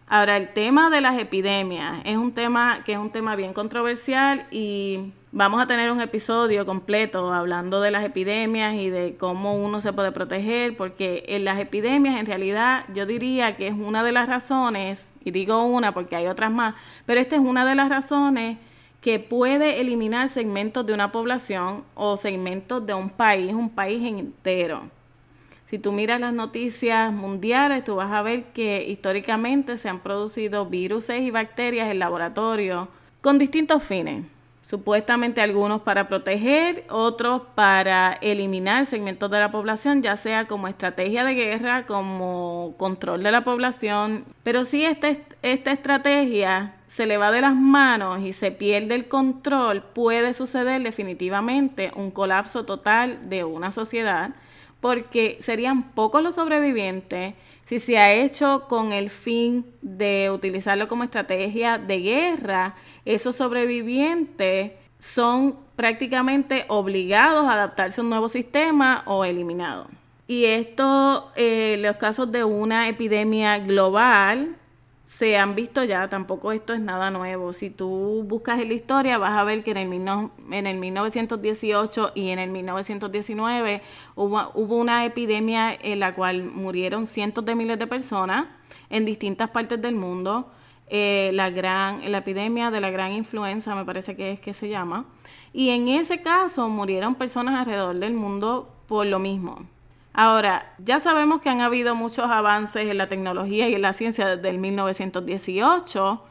Ahora, 0.08 0.36
el 0.36 0.52
tema 0.52 0.90
de 0.90 1.00
las 1.00 1.18
epidemias 1.18 2.02
es 2.04 2.16
un 2.16 2.32
tema 2.32 2.82
que 2.84 2.92
es 2.92 2.98
un 2.98 3.10
tema 3.10 3.34
bien 3.36 3.52
controversial 3.52 4.46
y 4.50 5.12
vamos 5.32 5.62
a 5.62 5.66
tener 5.66 5.92
un 5.92 6.00
episodio 6.00 6.66
completo 6.66 7.32
hablando 7.32 7.80
de 7.80 7.90
las 7.92 8.04
epidemias 8.04 8.74
y 8.74 8.90
de 8.90 9.16
cómo 9.16 9.54
uno 9.54 9.80
se 9.80 9.92
puede 9.92 10.10
proteger, 10.10 10.76
porque 10.76 11.24
en 11.28 11.44
las 11.44 11.58
epidemias 11.60 12.18
en 12.18 12.26
realidad 12.26 12.84
yo 12.94 13.06
diría 13.06 13.56
que 13.56 13.68
es 13.68 13.74
una 13.74 14.02
de 14.02 14.12
las 14.12 14.28
razones, 14.28 15.08
y 15.24 15.30
digo 15.30 15.64
una 15.64 15.92
porque 15.92 16.16
hay 16.16 16.26
otras 16.26 16.50
más, 16.50 16.74
pero 17.04 17.20
esta 17.20 17.36
es 17.36 17.42
una 17.42 17.64
de 17.64 17.74
las 17.76 17.88
razones 17.88 18.58
que 19.06 19.20
puede 19.20 19.80
eliminar 19.80 20.28
segmentos 20.30 20.84
de 20.84 20.92
una 20.92 21.12
población 21.12 21.84
o 21.94 22.16
segmentos 22.16 22.84
de 22.84 22.92
un 22.92 23.08
país, 23.08 23.54
un 23.54 23.70
país 23.70 24.04
entero. 24.04 24.90
Si 25.66 25.78
tú 25.78 25.92
miras 25.92 26.20
las 26.20 26.34
noticias 26.34 27.12
mundiales, 27.12 27.84
tú 27.84 27.94
vas 27.94 28.10
a 28.10 28.22
ver 28.22 28.46
que 28.46 28.84
históricamente 28.88 29.78
se 29.78 29.88
han 29.88 30.00
producido 30.00 30.66
virus 30.66 31.08
y 31.10 31.30
bacterias 31.30 31.88
en 31.88 32.00
laboratorio 32.00 32.88
con 33.20 33.38
distintos 33.38 33.84
fines. 33.84 34.26
Supuestamente 34.62 35.40
algunos 35.40 35.82
para 35.82 36.08
proteger, 36.08 36.84
otros 36.88 37.42
para 37.54 38.14
eliminar 38.14 38.86
segmentos 38.86 39.30
de 39.30 39.38
la 39.38 39.52
población, 39.52 40.02
ya 40.02 40.16
sea 40.16 40.48
como 40.48 40.66
estrategia 40.66 41.22
de 41.22 41.34
guerra, 41.34 41.86
como 41.86 42.74
control 42.76 43.22
de 43.22 43.30
la 43.30 43.44
población. 43.44 44.24
Pero 44.42 44.64
si 44.64 44.84
este, 44.84 45.22
esta 45.42 45.70
estrategia 45.70 46.75
se 46.96 47.04
le 47.04 47.18
va 47.18 47.30
de 47.30 47.42
las 47.42 47.54
manos 47.54 48.20
y 48.22 48.32
se 48.32 48.50
pierde 48.50 48.94
el 48.94 49.06
control, 49.06 49.82
puede 49.82 50.32
suceder 50.32 50.82
definitivamente 50.82 51.92
un 51.94 52.10
colapso 52.10 52.64
total 52.64 53.28
de 53.28 53.44
una 53.44 53.70
sociedad, 53.70 54.30
porque 54.80 55.36
serían 55.40 55.90
pocos 55.90 56.22
los 56.22 56.36
sobrevivientes 56.36 57.34
si 57.66 57.80
se 57.80 57.98
ha 57.98 58.14
hecho 58.14 58.64
con 58.66 58.92
el 58.92 59.10
fin 59.10 59.66
de 59.82 60.30
utilizarlo 60.32 60.88
como 60.88 61.04
estrategia 61.04 61.76
de 61.76 62.00
guerra, 62.00 62.76
esos 63.04 63.36
sobrevivientes 63.36 64.72
son 64.98 65.56
prácticamente 65.76 66.64
obligados 66.68 67.44
a 67.44 67.52
adaptarse 67.52 68.00
a 68.00 68.04
un 68.04 68.08
nuevo 68.08 68.30
sistema 68.30 69.02
o 69.04 69.22
eliminados. 69.26 69.88
Y 70.26 70.46
esto, 70.46 71.30
eh, 71.36 71.76
los 71.82 71.98
casos 71.98 72.32
de 72.32 72.42
una 72.42 72.88
epidemia 72.88 73.58
global, 73.58 74.56
se 75.06 75.36
han 75.38 75.54
visto 75.54 75.84
ya, 75.84 76.08
tampoco 76.08 76.50
esto 76.50 76.74
es 76.74 76.80
nada 76.80 77.12
nuevo. 77.12 77.52
Si 77.52 77.70
tú 77.70 78.24
buscas 78.26 78.60
en 78.60 78.68
la 78.68 78.74
historia, 78.74 79.18
vas 79.18 79.38
a 79.38 79.44
ver 79.44 79.62
que 79.62 79.70
en 79.70 79.76
el, 79.76 80.30
en 80.50 80.66
el 80.66 80.76
1918 80.78 82.12
y 82.16 82.30
en 82.30 82.40
el 82.40 82.50
1919 82.50 83.82
hubo, 84.16 84.50
hubo 84.54 84.76
una 84.76 85.04
epidemia 85.04 85.72
en 85.80 86.00
la 86.00 86.12
cual 86.14 86.42
murieron 86.42 87.06
cientos 87.06 87.44
de 87.44 87.54
miles 87.54 87.78
de 87.78 87.86
personas 87.86 88.46
en 88.90 89.04
distintas 89.04 89.48
partes 89.50 89.80
del 89.80 89.94
mundo. 89.94 90.50
Eh, 90.88 91.30
la, 91.34 91.50
gran, 91.50 92.10
la 92.10 92.18
epidemia 92.18 92.72
de 92.72 92.80
la 92.80 92.90
gran 92.90 93.12
influenza, 93.12 93.76
me 93.76 93.84
parece 93.84 94.16
que 94.16 94.32
es 94.32 94.40
que 94.40 94.54
se 94.54 94.68
llama. 94.68 95.06
Y 95.52 95.70
en 95.70 95.86
ese 95.86 96.20
caso 96.20 96.68
murieron 96.68 97.14
personas 97.14 97.54
alrededor 97.54 97.94
del 97.96 98.14
mundo 98.14 98.74
por 98.88 99.06
lo 99.06 99.20
mismo. 99.20 99.66
Ahora, 100.18 100.72
ya 100.78 100.98
sabemos 100.98 101.42
que 101.42 101.50
han 101.50 101.60
habido 101.60 101.94
muchos 101.94 102.24
avances 102.24 102.88
en 102.88 102.96
la 102.96 103.06
tecnología 103.06 103.68
y 103.68 103.74
en 103.74 103.82
la 103.82 103.92
ciencia 103.92 104.26
desde 104.26 104.48
el 104.48 104.56
1918 104.56 106.22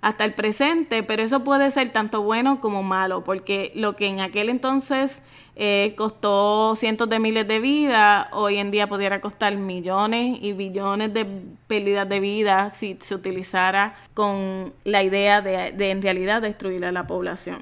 hasta 0.00 0.24
el 0.24 0.32
presente, 0.32 1.02
pero 1.02 1.22
eso 1.22 1.44
puede 1.44 1.70
ser 1.70 1.92
tanto 1.92 2.22
bueno 2.22 2.62
como 2.62 2.82
malo, 2.82 3.22
porque 3.22 3.70
lo 3.74 3.96
que 3.96 4.06
en 4.06 4.20
aquel 4.20 4.48
entonces 4.48 5.20
eh, 5.56 5.92
costó 5.94 6.74
cientos 6.74 7.10
de 7.10 7.18
miles 7.18 7.46
de 7.46 7.60
vidas, 7.60 8.28
hoy 8.32 8.56
en 8.56 8.70
día 8.70 8.88
pudiera 8.88 9.20
costar 9.20 9.54
millones 9.56 10.38
y 10.40 10.54
billones 10.54 11.12
de 11.12 11.26
pérdidas 11.66 12.08
de 12.08 12.20
vida 12.20 12.70
si 12.70 12.96
se 13.02 13.14
utilizara 13.14 13.94
con 14.14 14.72
la 14.84 15.02
idea 15.02 15.42
de, 15.42 15.72
de 15.72 15.90
en 15.90 16.00
realidad 16.00 16.40
destruir 16.40 16.86
a 16.86 16.92
la 16.92 17.06
población. 17.06 17.60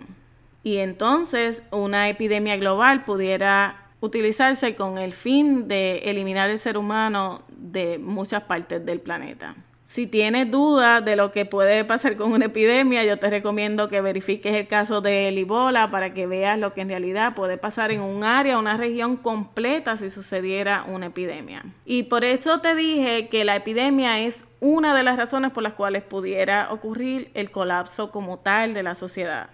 Y 0.62 0.78
entonces 0.78 1.64
una 1.72 2.08
epidemia 2.08 2.56
global 2.56 3.04
pudiera 3.04 3.81
utilizarse 4.02 4.74
con 4.74 4.98
el 4.98 5.12
fin 5.12 5.68
de 5.68 5.98
eliminar 6.10 6.50
el 6.50 6.58
ser 6.58 6.76
humano 6.76 7.42
de 7.56 7.98
muchas 7.98 8.42
partes 8.42 8.84
del 8.84 9.00
planeta. 9.00 9.54
Si 9.84 10.08
tienes 10.08 10.50
dudas 10.50 11.04
de 11.04 11.14
lo 11.14 11.30
que 11.30 11.44
puede 11.44 11.84
pasar 11.84 12.16
con 12.16 12.32
una 12.32 12.46
epidemia, 12.46 13.04
yo 13.04 13.18
te 13.18 13.30
recomiendo 13.30 13.88
que 13.88 14.00
verifiques 14.00 14.54
el 14.54 14.66
caso 14.66 15.02
del 15.02 15.38
Ebola 15.38 15.90
para 15.90 16.14
que 16.14 16.26
veas 16.26 16.58
lo 16.58 16.72
que 16.74 16.80
en 16.80 16.88
realidad 16.88 17.34
puede 17.36 17.58
pasar 17.58 17.92
en 17.92 18.00
un 18.00 18.24
área, 18.24 18.58
una 18.58 18.76
región 18.76 19.16
completa 19.16 19.96
si 19.96 20.10
sucediera 20.10 20.84
una 20.88 21.06
epidemia. 21.06 21.64
Y 21.84 22.04
por 22.04 22.24
eso 22.24 22.60
te 22.60 22.74
dije 22.74 23.28
que 23.28 23.44
la 23.44 23.54
epidemia 23.54 24.18
es 24.18 24.46
una 24.58 24.96
de 24.96 25.04
las 25.04 25.16
razones 25.16 25.52
por 25.52 25.62
las 25.62 25.74
cuales 25.74 26.02
pudiera 26.02 26.72
ocurrir 26.72 27.30
el 27.34 27.52
colapso 27.52 28.10
como 28.10 28.38
tal 28.40 28.74
de 28.74 28.82
la 28.82 28.96
sociedad. 28.96 29.50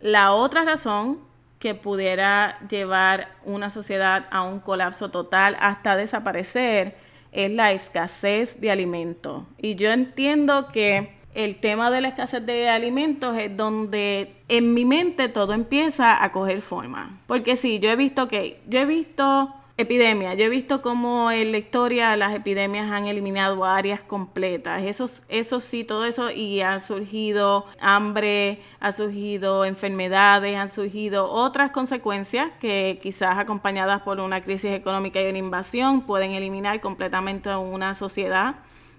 La 0.00 0.32
otra 0.32 0.64
razón 0.64 1.25
que 1.58 1.74
pudiera 1.74 2.58
llevar 2.68 3.28
una 3.44 3.70
sociedad 3.70 4.26
a 4.30 4.42
un 4.42 4.60
colapso 4.60 5.10
total 5.10 5.56
hasta 5.60 5.96
desaparecer 5.96 6.96
es 7.32 7.50
la 7.50 7.72
escasez 7.72 8.60
de 8.60 8.70
alimentos. 8.70 9.44
Y 9.58 9.74
yo 9.74 9.90
entiendo 9.90 10.68
que 10.68 11.16
el 11.34 11.56
tema 11.60 11.90
de 11.90 12.00
la 12.00 12.08
escasez 12.08 12.44
de 12.44 12.68
alimentos 12.68 13.36
es 13.36 13.54
donde 13.56 14.36
en 14.48 14.72
mi 14.72 14.84
mente 14.86 15.28
todo 15.28 15.52
empieza 15.52 16.22
a 16.22 16.32
coger 16.32 16.62
forma. 16.62 17.20
Porque 17.26 17.56
sí, 17.56 17.78
yo 17.78 17.90
he 17.90 17.96
visto 17.96 18.26
que, 18.28 18.60
yo 18.66 18.80
he 18.80 18.86
visto 18.86 19.54
Epidemia. 19.78 20.32
Yo 20.32 20.46
he 20.46 20.48
visto 20.48 20.80
cómo 20.80 21.30
en 21.30 21.52
la 21.52 21.58
historia 21.58 22.16
las 22.16 22.34
epidemias 22.34 22.90
han 22.90 23.08
eliminado 23.08 23.62
áreas 23.66 24.00
completas. 24.00 24.82
Eso, 24.82 25.04
eso 25.28 25.60
sí, 25.60 25.84
todo 25.84 26.06
eso 26.06 26.30
y 26.30 26.62
ha 26.62 26.80
surgido 26.80 27.66
hambre, 27.78 28.62
ha 28.80 28.92
surgido 28.92 29.66
enfermedades, 29.66 30.56
han 30.56 30.70
surgido 30.70 31.30
otras 31.30 31.72
consecuencias 31.72 32.52
que 32.58 32.98
quizás 33.02 33.36
acompañadas 33.36 34.00
por 34.00 34.18
una 34.20 34.42
crisis 34.42 34.72
económica 34.72 35.20
y 35.20 35.28
una 35.28 35.36
invasión 35.36 36.00
pueden 36.06 36.30
eliminar 36.30 36.80
completamente 36.80 37.54
una 37.54 37.94
sociedad 37.94 38.54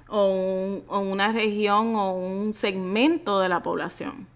o 0.10 0.84
una 0.90 1.32
región 1.32 1.96
o 1.96 2.12
un 2.12 2.54
segmento 2.54 3.40
de 3.40 3.50
la 3.50 3.64
población. 3.64 4.28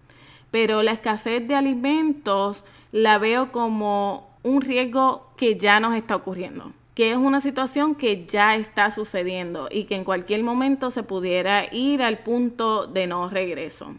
Pero 0.50 0.82
la 0.82 0.90
escasez 0.90 1.46
de 1.46 1.54
alimentos 1.54 2.64
la 2.90 3.18
veo 3.18 3.52
como 3.52 4.31
un 4.42 4.60
riesgo 4.60 5.28
que 5.36 5.56
ya 5.56 5.80
nos 5.80 5.94
está 5.94 6.16
ocurriendo, 6.16 6.72
que 6.94 7.10
es 7.10 7.16
una 7.16 7.40
situación 7.40 7.94
que 7.94 8.26
ya 8.26 8.56
está 8.56 8.90
sucediendo 8.90 9.68
y 9.70 9.84
que 9.84 9.96
en 9.96 10.04
cualquier 10.04 10.42
momento 10.42 10.90
se 10.90 11.02
pudiera 11.02 11.72
ir 11.72 12.02
al 12.02 12.18
punto 12.18 12.86
de 12.86 13.06
no 13.06 13.28
regreso. 13.28 13.94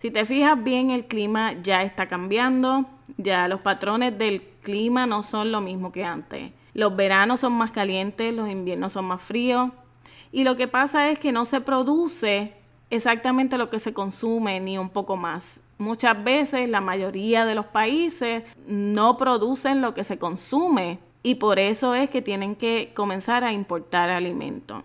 Si 0.00 0.10
te 0.10 0.26
fijas 0.26 0.62
bien, 0.62 0.90
el 0.90 1.06
clima 1.06 1.54
ya 1.62 1.82
está 1.82 2.06
cambiando, 2.06 2.84
ya 3.16 3.48
los 3.48 3.60
patrones 3.60 4.18
del 4.18 4.42
clima 4.62 5.06
no 5.06 5.22
son 5.22 5.50
lo 5.50 5.60
mismo 5.60 5.92
que 5.92 6.04
antes. 6.04 6.52
Los 6.74 6.94
veranos 6.94 7.40
son 7.40 7.54
más 7.54 7.70
calientes, 7.70 8.34
los 8.34 8.50
inviernos 8.50 8.92
son 8.92 9.06
más 9.06 9.22
fríos 9.22 9.70
y 10.30 10.44
lo 10.44 10.56
que 10.56 10.68
pasa 10.68 11.10
es 11.10 11.18
que 11.18 11.32
no 11.32 11.44
se 11.44 11.60
produce 11.60 12.52
exactamente 12.90 13.56
lo 13.56 13.70
que 13.70 13.78
se 13.78 13.94
consume 13.94 14.60
ni 14.60 14.76
un 14.76 14.90
poco 14.90 15.16
más. 15.16 15.60
Muchas 15.78 16.22
veces 16.22 16.68
la 16.68 16.80
mayoría 16.80 17.44
de 17.44 17.54
los 17.54 17.66
países 17.66 18.44
no 18.66 19.16
producen 19.16 19.80
lo 19.80 19.92
que 19.92 20.04
se 20.04 20.18
consume 20.18 20.98
y 21.22 21.36
por 21.36 21.58
eso 21.58 21.94
es 21.94 22.10
que 22.10 22.22
tienen 22.22 22.54
que 22.54 22.92
comenzar 22.94 23.44
a 23.44 23.52
importar 23.52 24.10
alimentos. 24.10 24.82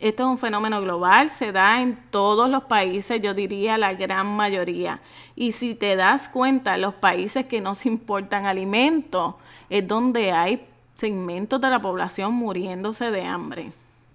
Esto 0.00 0.24
es 0.24 0.28
un 0.28 0.38
fenómeno 0.38 0.80
global, 0.82 1.30
se 1.30 1.50
da 1.50 1.80
en 1.80 1.96
todos 2.10 2.50
los 2.50 2.64
países, 2.64 3.22
yo 3.22 3.32
diría 3.32 3.78
la 3.78 3.94
gran 3.94 4.26
mayoría. 4.26 5.00
Y 5.34 5.52
si 5.52 5.74
te 5.74 5.96
das 5.96 6.28
cuenta, 6.28 6.76
los 6.76 6.94
países 6.94 7.46
que 7.46 7.60
no 7.60 7.74
se 7.74 7.88
importan 7.88 8.44
alimentos 8.44 9.36
es 9.70 9.88
donde 9.88 10.32
hay 10.32 10.66
segmentos 10.94 11.60
de 11.60 11.70
la 11.70 11.80
población 11.80 12.34
muriéndose 12.34 13.10
de 13.10 13.22
hambre. 13.22 13.70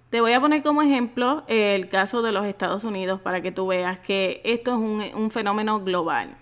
Te 0.09 0.21
voy 0.21 0.33
a 0.33 0.41
poner 0.41 0.63
como 0.63 0.81
ejemplo 0.81 1.43
el 1.47 1.87
caso 1.87 2.23
de 2.23 2.31
los 2.31 2.45
Estados 2.45 2.83
Unidos 2.83 3.21
para 3.21 3.41
que 3.41 3.51
tú 3.51 3.67
veas 3.67 3.99
que 3.99 4.41
esto 4.43 4.71
es 4.71 5.13
un, 5.13 5.29
fenómeno 5.29 5.81
global. 5.81 6.35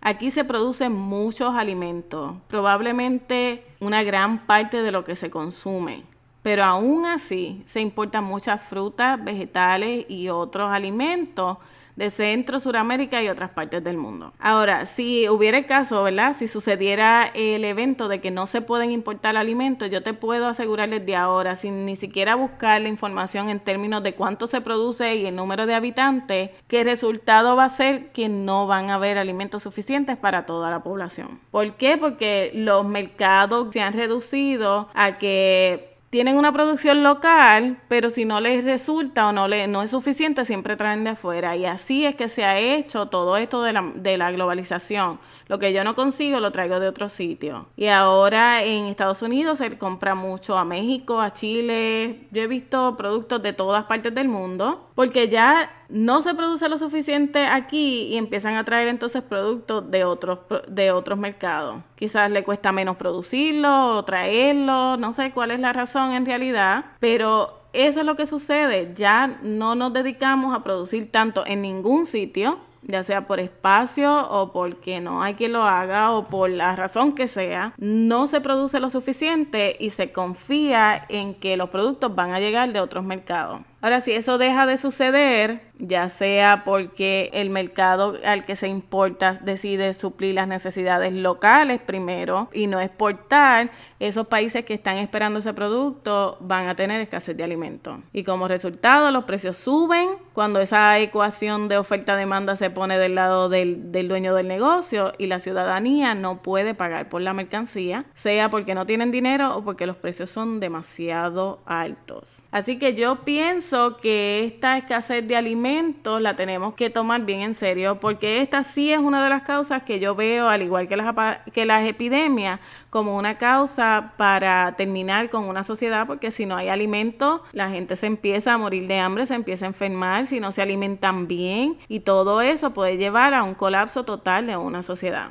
Aquí 0.00 0.30
se 0.30 0.42
producen 0.42 0.92
muchos 0.92 1.54
alimentos, 1.54 2.36
probablemente 2.46 3.66
una 3.80 4.02
gran 4.04 4.38
parte 4.46 4.80
de 4.82 4.90
lo 4.90 5.04
que 5.04 5.16
se 5.16 5.28
consume, 5.28 6.04
pero 6.42 6.64
aún 6.64 7.04
así 7.04 7.62
se 7.66 7.82
importan 7.82 8.24
muchas 8.24 8.62
frutas, 8.62 9.22
vegetales 9.22 10.06
y 10.08 10.30
otros 10.30 10.70
alimentos 10.72 11.58
de 11.98 12.10
Centro, 12.10 12.60
Suramérica 12.60 13.20
y 13.22 13.28
otras 13.28 13.50
partes 13.50 13.82
del 13.82 13.96
mundo. 13.96 14.32
Ahora, 14.38 14.86
si 14.86 15.28
hubiera 15.28 15.58
el 15.58 15.66
caso, 15.66 16.04
¿verdad? 16.04 16.32
Si 16.32 16.46
sucediera 16.46 17.28
el 17.34 17.64
evento 17.64 18.06
de 18.06 18.20
que 18.20 18.30
no 18.30 18.46
se 18.46 18.60
pueden 18.60 18.92
importar 18.92 19.36
alimentos, 19.36 19.90
yo 19.90 20.02
te 20.02 20.14
puedo 20.14 20.46
asegurar 20.46 20.88
desde 20.88 21.16
ahora, 21.16 21.56
sin 21.56 21.84
ni 21.84 21.96
siquiera 21.96 22.36
buscar 22.36 22.80
la 22.80 22.88
información 22.88 23.48
en 23.48 23.58
términos 23.58 24.04
de 24.04 24.14
cuánto 24.14 24.46
se 24.46 24.60
produce 24.60 25.16
y 25.16 25.26
el 25.26 25.34
número 25.34 25.66
de 25.66 25.74
habitantes, 25.74 26.50
que 26.68 26.80
el 26.80 26.86
resultado 26.86 27.56
va 27.56 27.64
a 27.64 27.68
ser 27.68 28.12
que 28.12 28.28
no 28.28 28.68
van 28.68 28.90
a 28.90 28.94
haber 28.94 29.18
alimentos 29.18 29.64
suficientes 29.64 30.16
para 30.16 30.46
toda 30.46 30.70
la 30.70 30.84
población. 30.84 31.40
¿Por 31.50 31.74
qué? 31.74 31.96
Porque 31.96 32.52
los 32.54 32.86
mercados 32.86 33.68
se 33.72 33.80
han 33.80 33.92
reducido 33.92 34.88
a 34.94 35.18
que 35.18 35.87
tienen 36.10 36.38
una 36.38 36.52
producción 36.52 37.02
local, 37.02 37.78
pero 37.88 38.08
si 38.08 38.24
no 38.24 38.40
les 38.40 38.64
resulta 38.64 39.28
o 39.28 39.32
no, 39.32 39.46
le, 39.46 39.66
no 39.66 39.82
es 39.82 39.90
suficiente, 39.90 40.44
siempre 40.44 40.76
traen 40.76 41.04
de 41.04 41.10
afuera. 41.10 41.54
Y 41.56 41.66
así 41.66 42.06
es 42.06 42.14
que 42.14 42.28
se 42.28 42.44
ha 42.44 42.58
hecho 42.58 43.06
todo 43.06 43.36
esto 43.36 43.62
de 43.62 43.74
la, 43.74 43.92
de 43.94 44.16
la 44.16 44.30
globalización. 44.30 45.20
Lo 45.48 45.58
que 45.58 45.72
yo 45.72 45.84
no 45.84 45.94
consigo 45.94 46.40
lo 46.40 46.50
traigo 46.50 46.80
de 46.80 46.88
otro 46.88 47.08
sitio. 47.08 47.66
Y 47.76 47.88
ahora 47.88 48.64
en 48.64 48.86
Estados 48.86 49.20
Unidos 49.22 49.58
se 49.58 49.76
compra 49.76 50.14
mucho 50.14 50.56
a 50.56 50.64
México, 50.64 51.20
a 51.20 51.32
Chile. 51.32 52.26
Yo 52.30 52.42
he 52.42 52.46
visto 52.46 52.96
productos 52.96 53.42
de 53.42 53.52
todas 53.52 53.84
partes 53.84 54.14
del 54.14 54.28
mundo, 54.28 54.88
porque 54.94 55.28
ya 55.28 55.77
no 55.88 56.22
se 56.22 56.34
produce 56.34 56.68
lo 56.68 56.78
suficiente 56.78 57.46
aquí 57.46 58.08
y 58.10 58.16
empiezan 58.16 58.56
a 58.56 58.64
traer 58.64 58.88
entonces 58.88 59.22
productos 59.22 59.90
de 59.90 60.04
otros, 60.04 60.40
de 60.68 60.90
otros 60.92 61.18
mercados. 61.18 61.82
Quizás 61.96 62.30
le 62.30 62.44
cuesta 62.44 62.72
menos 62.72 62.96
producirlo 62.96 63.96
o 63.96 64.04
traerlo, 64.04 64.96
no 64.96 65.12
sé 65.12 65.32
cuál 65.32 65.50
es 65.50 65.60
la 65.60 65.72
razón 65.72 66.12
en 66.12 66.26
realidad, 66.26 66.84
pero 67.00 67.58
eso 67.72 68.00
es 68.00 68.06
lo 68.06 68.16
que 68.16 68.26
sucede. 68.26 68.92
Ya 68.94 69.38
no 69.42 69.74
nos 69.74 69.92
dedicamos 69.92 70.54
a 70.54 70.62
producir 70.62 71.10
tanto 71.10 71.44
en 71.46 71.62
ningún 71.62 72.06
sitio, 72.06 72.58
ya 72.82 73.02
sea 73.02 73.26
por 73.26 73.40
espacio 73.40 74.28
o 74.30 74.52
porque 74.52 75.00
no 75.00 75.22
hay 75.22 75.34
quien 75.34 75.52
lo 75.52 75.64
haga 75.64 76.12
o 76.12 76.28
por 76.28 76.50
la 76.50 76.76
razón 76.76 77.14
que 77.14 77.28
sea, 77.28 77.74
no 77.76 78.26
se 78.26 78.40
produce 78.40 78.80
lo 78.80 78.90
suficiente 78.90 79.76
y 79.78 79.90
se 79.90 80.12
confía 80.12 81.04
en 81.08 81.34
que 81.34 81.56
los 81.56 81.70
productos 81.70 82.14
van 82.14 82.32
a 82.32 82.40
llegar 82.40 82.72
de 82.72 82.80
otros 82.80 83.04
mercados. 83.04 83.60
Ahora, 83.80 84.00
si 84.00 84.10
eso 84.10 84.38
deja 84.38 84.66
de 84.66 84.76
suceder, 84.76 85.60
ya 85.78 86.08
sea 86.08 86.64
porque 86.64 87.30
el 87.32 87.50
mercado 87.50 88.16
al 88.24 88.44
que 88.44 88.56
se 88.56 88.66
importa 88.66 89.34
decide 89.34 89.92
suplir 89.92 90.34
las 90.34 90.48
necesidades 90.48 91.12
locales 91.12 91.80
primero 91.80 92.48
y 92.52 92.66
no 92.66 92.80
exportar, 92.80 93.70
esos 94.00 94.26
países 94.26 94.64
que 94.64 94.74
están 94.74 94.96
esperando 94.96 95.38
ese 95.38 95.54
producto 95.54 96.38
van 96.40 96.66
a 96.66 96.74
tener 96.74 97.00
escasez 97.00 97.36
de 97.36 97.44
alimentos. 97.44 98.00
Y 98.12 98.24
como 98.24 98.48
resultado, 98.48 99.12
los 99.12 99.24
precios 99.24 99.56
suben 99.56 100.08
cuando 100.32 100.58
esa 100.58 100.98
ecuación 100.98 101.68
de 101.68 101.78
oferta-demanda 101.78 102.56
se 102.56 102.70
pone 102.70 102.98
del 102.98 103.14
lado 103.14 103.48
del, 103.48 103.92
del 103.92 104.08
dueño 104.08 104.34
del 104.34 104.48
negocio 104.48 105.12
y 105.18 105.26
la 105.26 105.38
ciudadanía 105.38 106.16
no 106.16 106.42
puede 106.42 106.74
pagar 106.74 107.08
por 107.08 107.22
la 107.22 107.32
mercancía, 107.32 108.06
sea 108.14 108.50
porque 108.50 108.74
no 108.74 108.86
tienen 108.86 109.12
dinero 109.12 109.56
o 109.56 109.62
porque 109.62 109.86
los 109.86 109.96
precios 109.96 110.30
son 110.30 110.58
demasiado 110.58 111.60
altos. 111.64 112.44
Así 112.50 112.78
que 112.78 112.94
yo 112.94 113.24
pienso 113.24 113.67
que 114.00 114.44
esta 114.44 114.78
escasez 114.78 115.26
de 115.26 115.36
alimentos 115.36 116.22
la 116.22 116.36
tenemos 116.36 116.74
que 116.74 116.88
tomar 116.88 117.24
bien 117.24 117.42
en 117.42 117.54
serio 117.54 118.00
porque 118.00 118.40
esta 118.40 118.64
sí 118.64 118.92
es 118.92 118.98
una 118.98 119.22
de 119.22 119.28
las 119.28 119.42
causas 119.42 119.82
que 119.82 120.00
yo 120.00 120.14
veo, 120.14 120.48
al 120.48 120.62
igual 120.62 120.88
que 120.88 120.96
las, 120.96 121.38
que 121.52 121.66
las 121.66 121.86
epidemias, 121.86 122.60
como 122.88 123.16
una 123.16 123.36
causa 123.36 124.14
para 124.16 124.72
terminar 124.76 125.28
con 125.28 125.44
una 125.44 125.64
sociedad 125.64 126.06
porque 126.06 126.30
si 126.30 126.46
no 126.46 126.56
hay 126.56 126.68
alimento, 126.68 127.42
la 127.52 127.68
gente 127.70 127.96
se 127.96 128.06
empieza 128.06 128.54
a 128.54 128.58
morir 128.58 128.86
de 128.86 128.98
hambre, 128.98 129.26
se 129.26 129.34
empieza 129.34 129.66
a 129.66 129.68
enfermar, 129.68 130.26
si 130.26 130.40
no 130.40 130.50
se 130.50 130.62
alimentan 130.62 131.28
bien 131.28 131.76
y 131.88 132.00
todo 132.00 132.40
eso 132.40 132.72
puede 132.72 132.96
llevar 132.96 133.34
a 133.34 133.42
un 133.42 133.54
colapso 133.54 134.04
total 134.04 134.46
de 134.46 134.56
una 134.56 134.82
sociedad. 134.82 135.30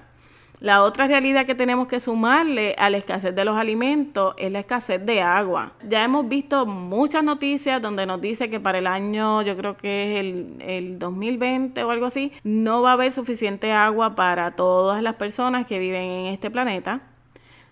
La 0.59 0.81
otra 0.83 1.05
realidad 1.05 1.45
que 1.45 1.53
tenemos 1.53 1.87
que 1.87 1.99
sumarle 1.99 2.73
a 2.79 2.89
la 2.89 2.97
escasez 2.97 3.35
de 3.35 3.45
los 3.45 3.55
alimentos 3.55 4.33
es 4.39 4.51
la 4.51 4.59
escasez 4.59 5.05
de 5.05 5.21
agua. 5.21 5.73
Ya 5.87 6.03
hemos 6.03 6.27
visto 6.27 6.65
muchas 6.65 7.23
noticias 7.23 7.79
donde 7.79 8.07
nos 8.07 8.19
dice 8.21 8.49
que 8.49 8.59
para 8.59 8.79
el 8.79 8.87
año, 8.87 9.43
yo 9.43 9.55
creo 9.55 9.77
que 9.77 10.13
es 10.13 10.19
el, 10.19 10.55
el 10.61 10.99
2020 10.99 11.83
o 11.83 11.91
algo 11.91 12.07
así, 12.07 12.31
no 12.43 12.81
va 12.81 12.91
a 12.91 12.93
haber 12.93 13.11
suficiente 13.11 13.71
agua 13.71 14.15
para 14.15 14.55
todas 14.55 15.03
las 15.03 15.13
personas 15.13 15.67
que 15.67 15.77
viven 15.77 16.01
en 16.01 16.25
este 16.33 16.49
planeta. 16.49 17.01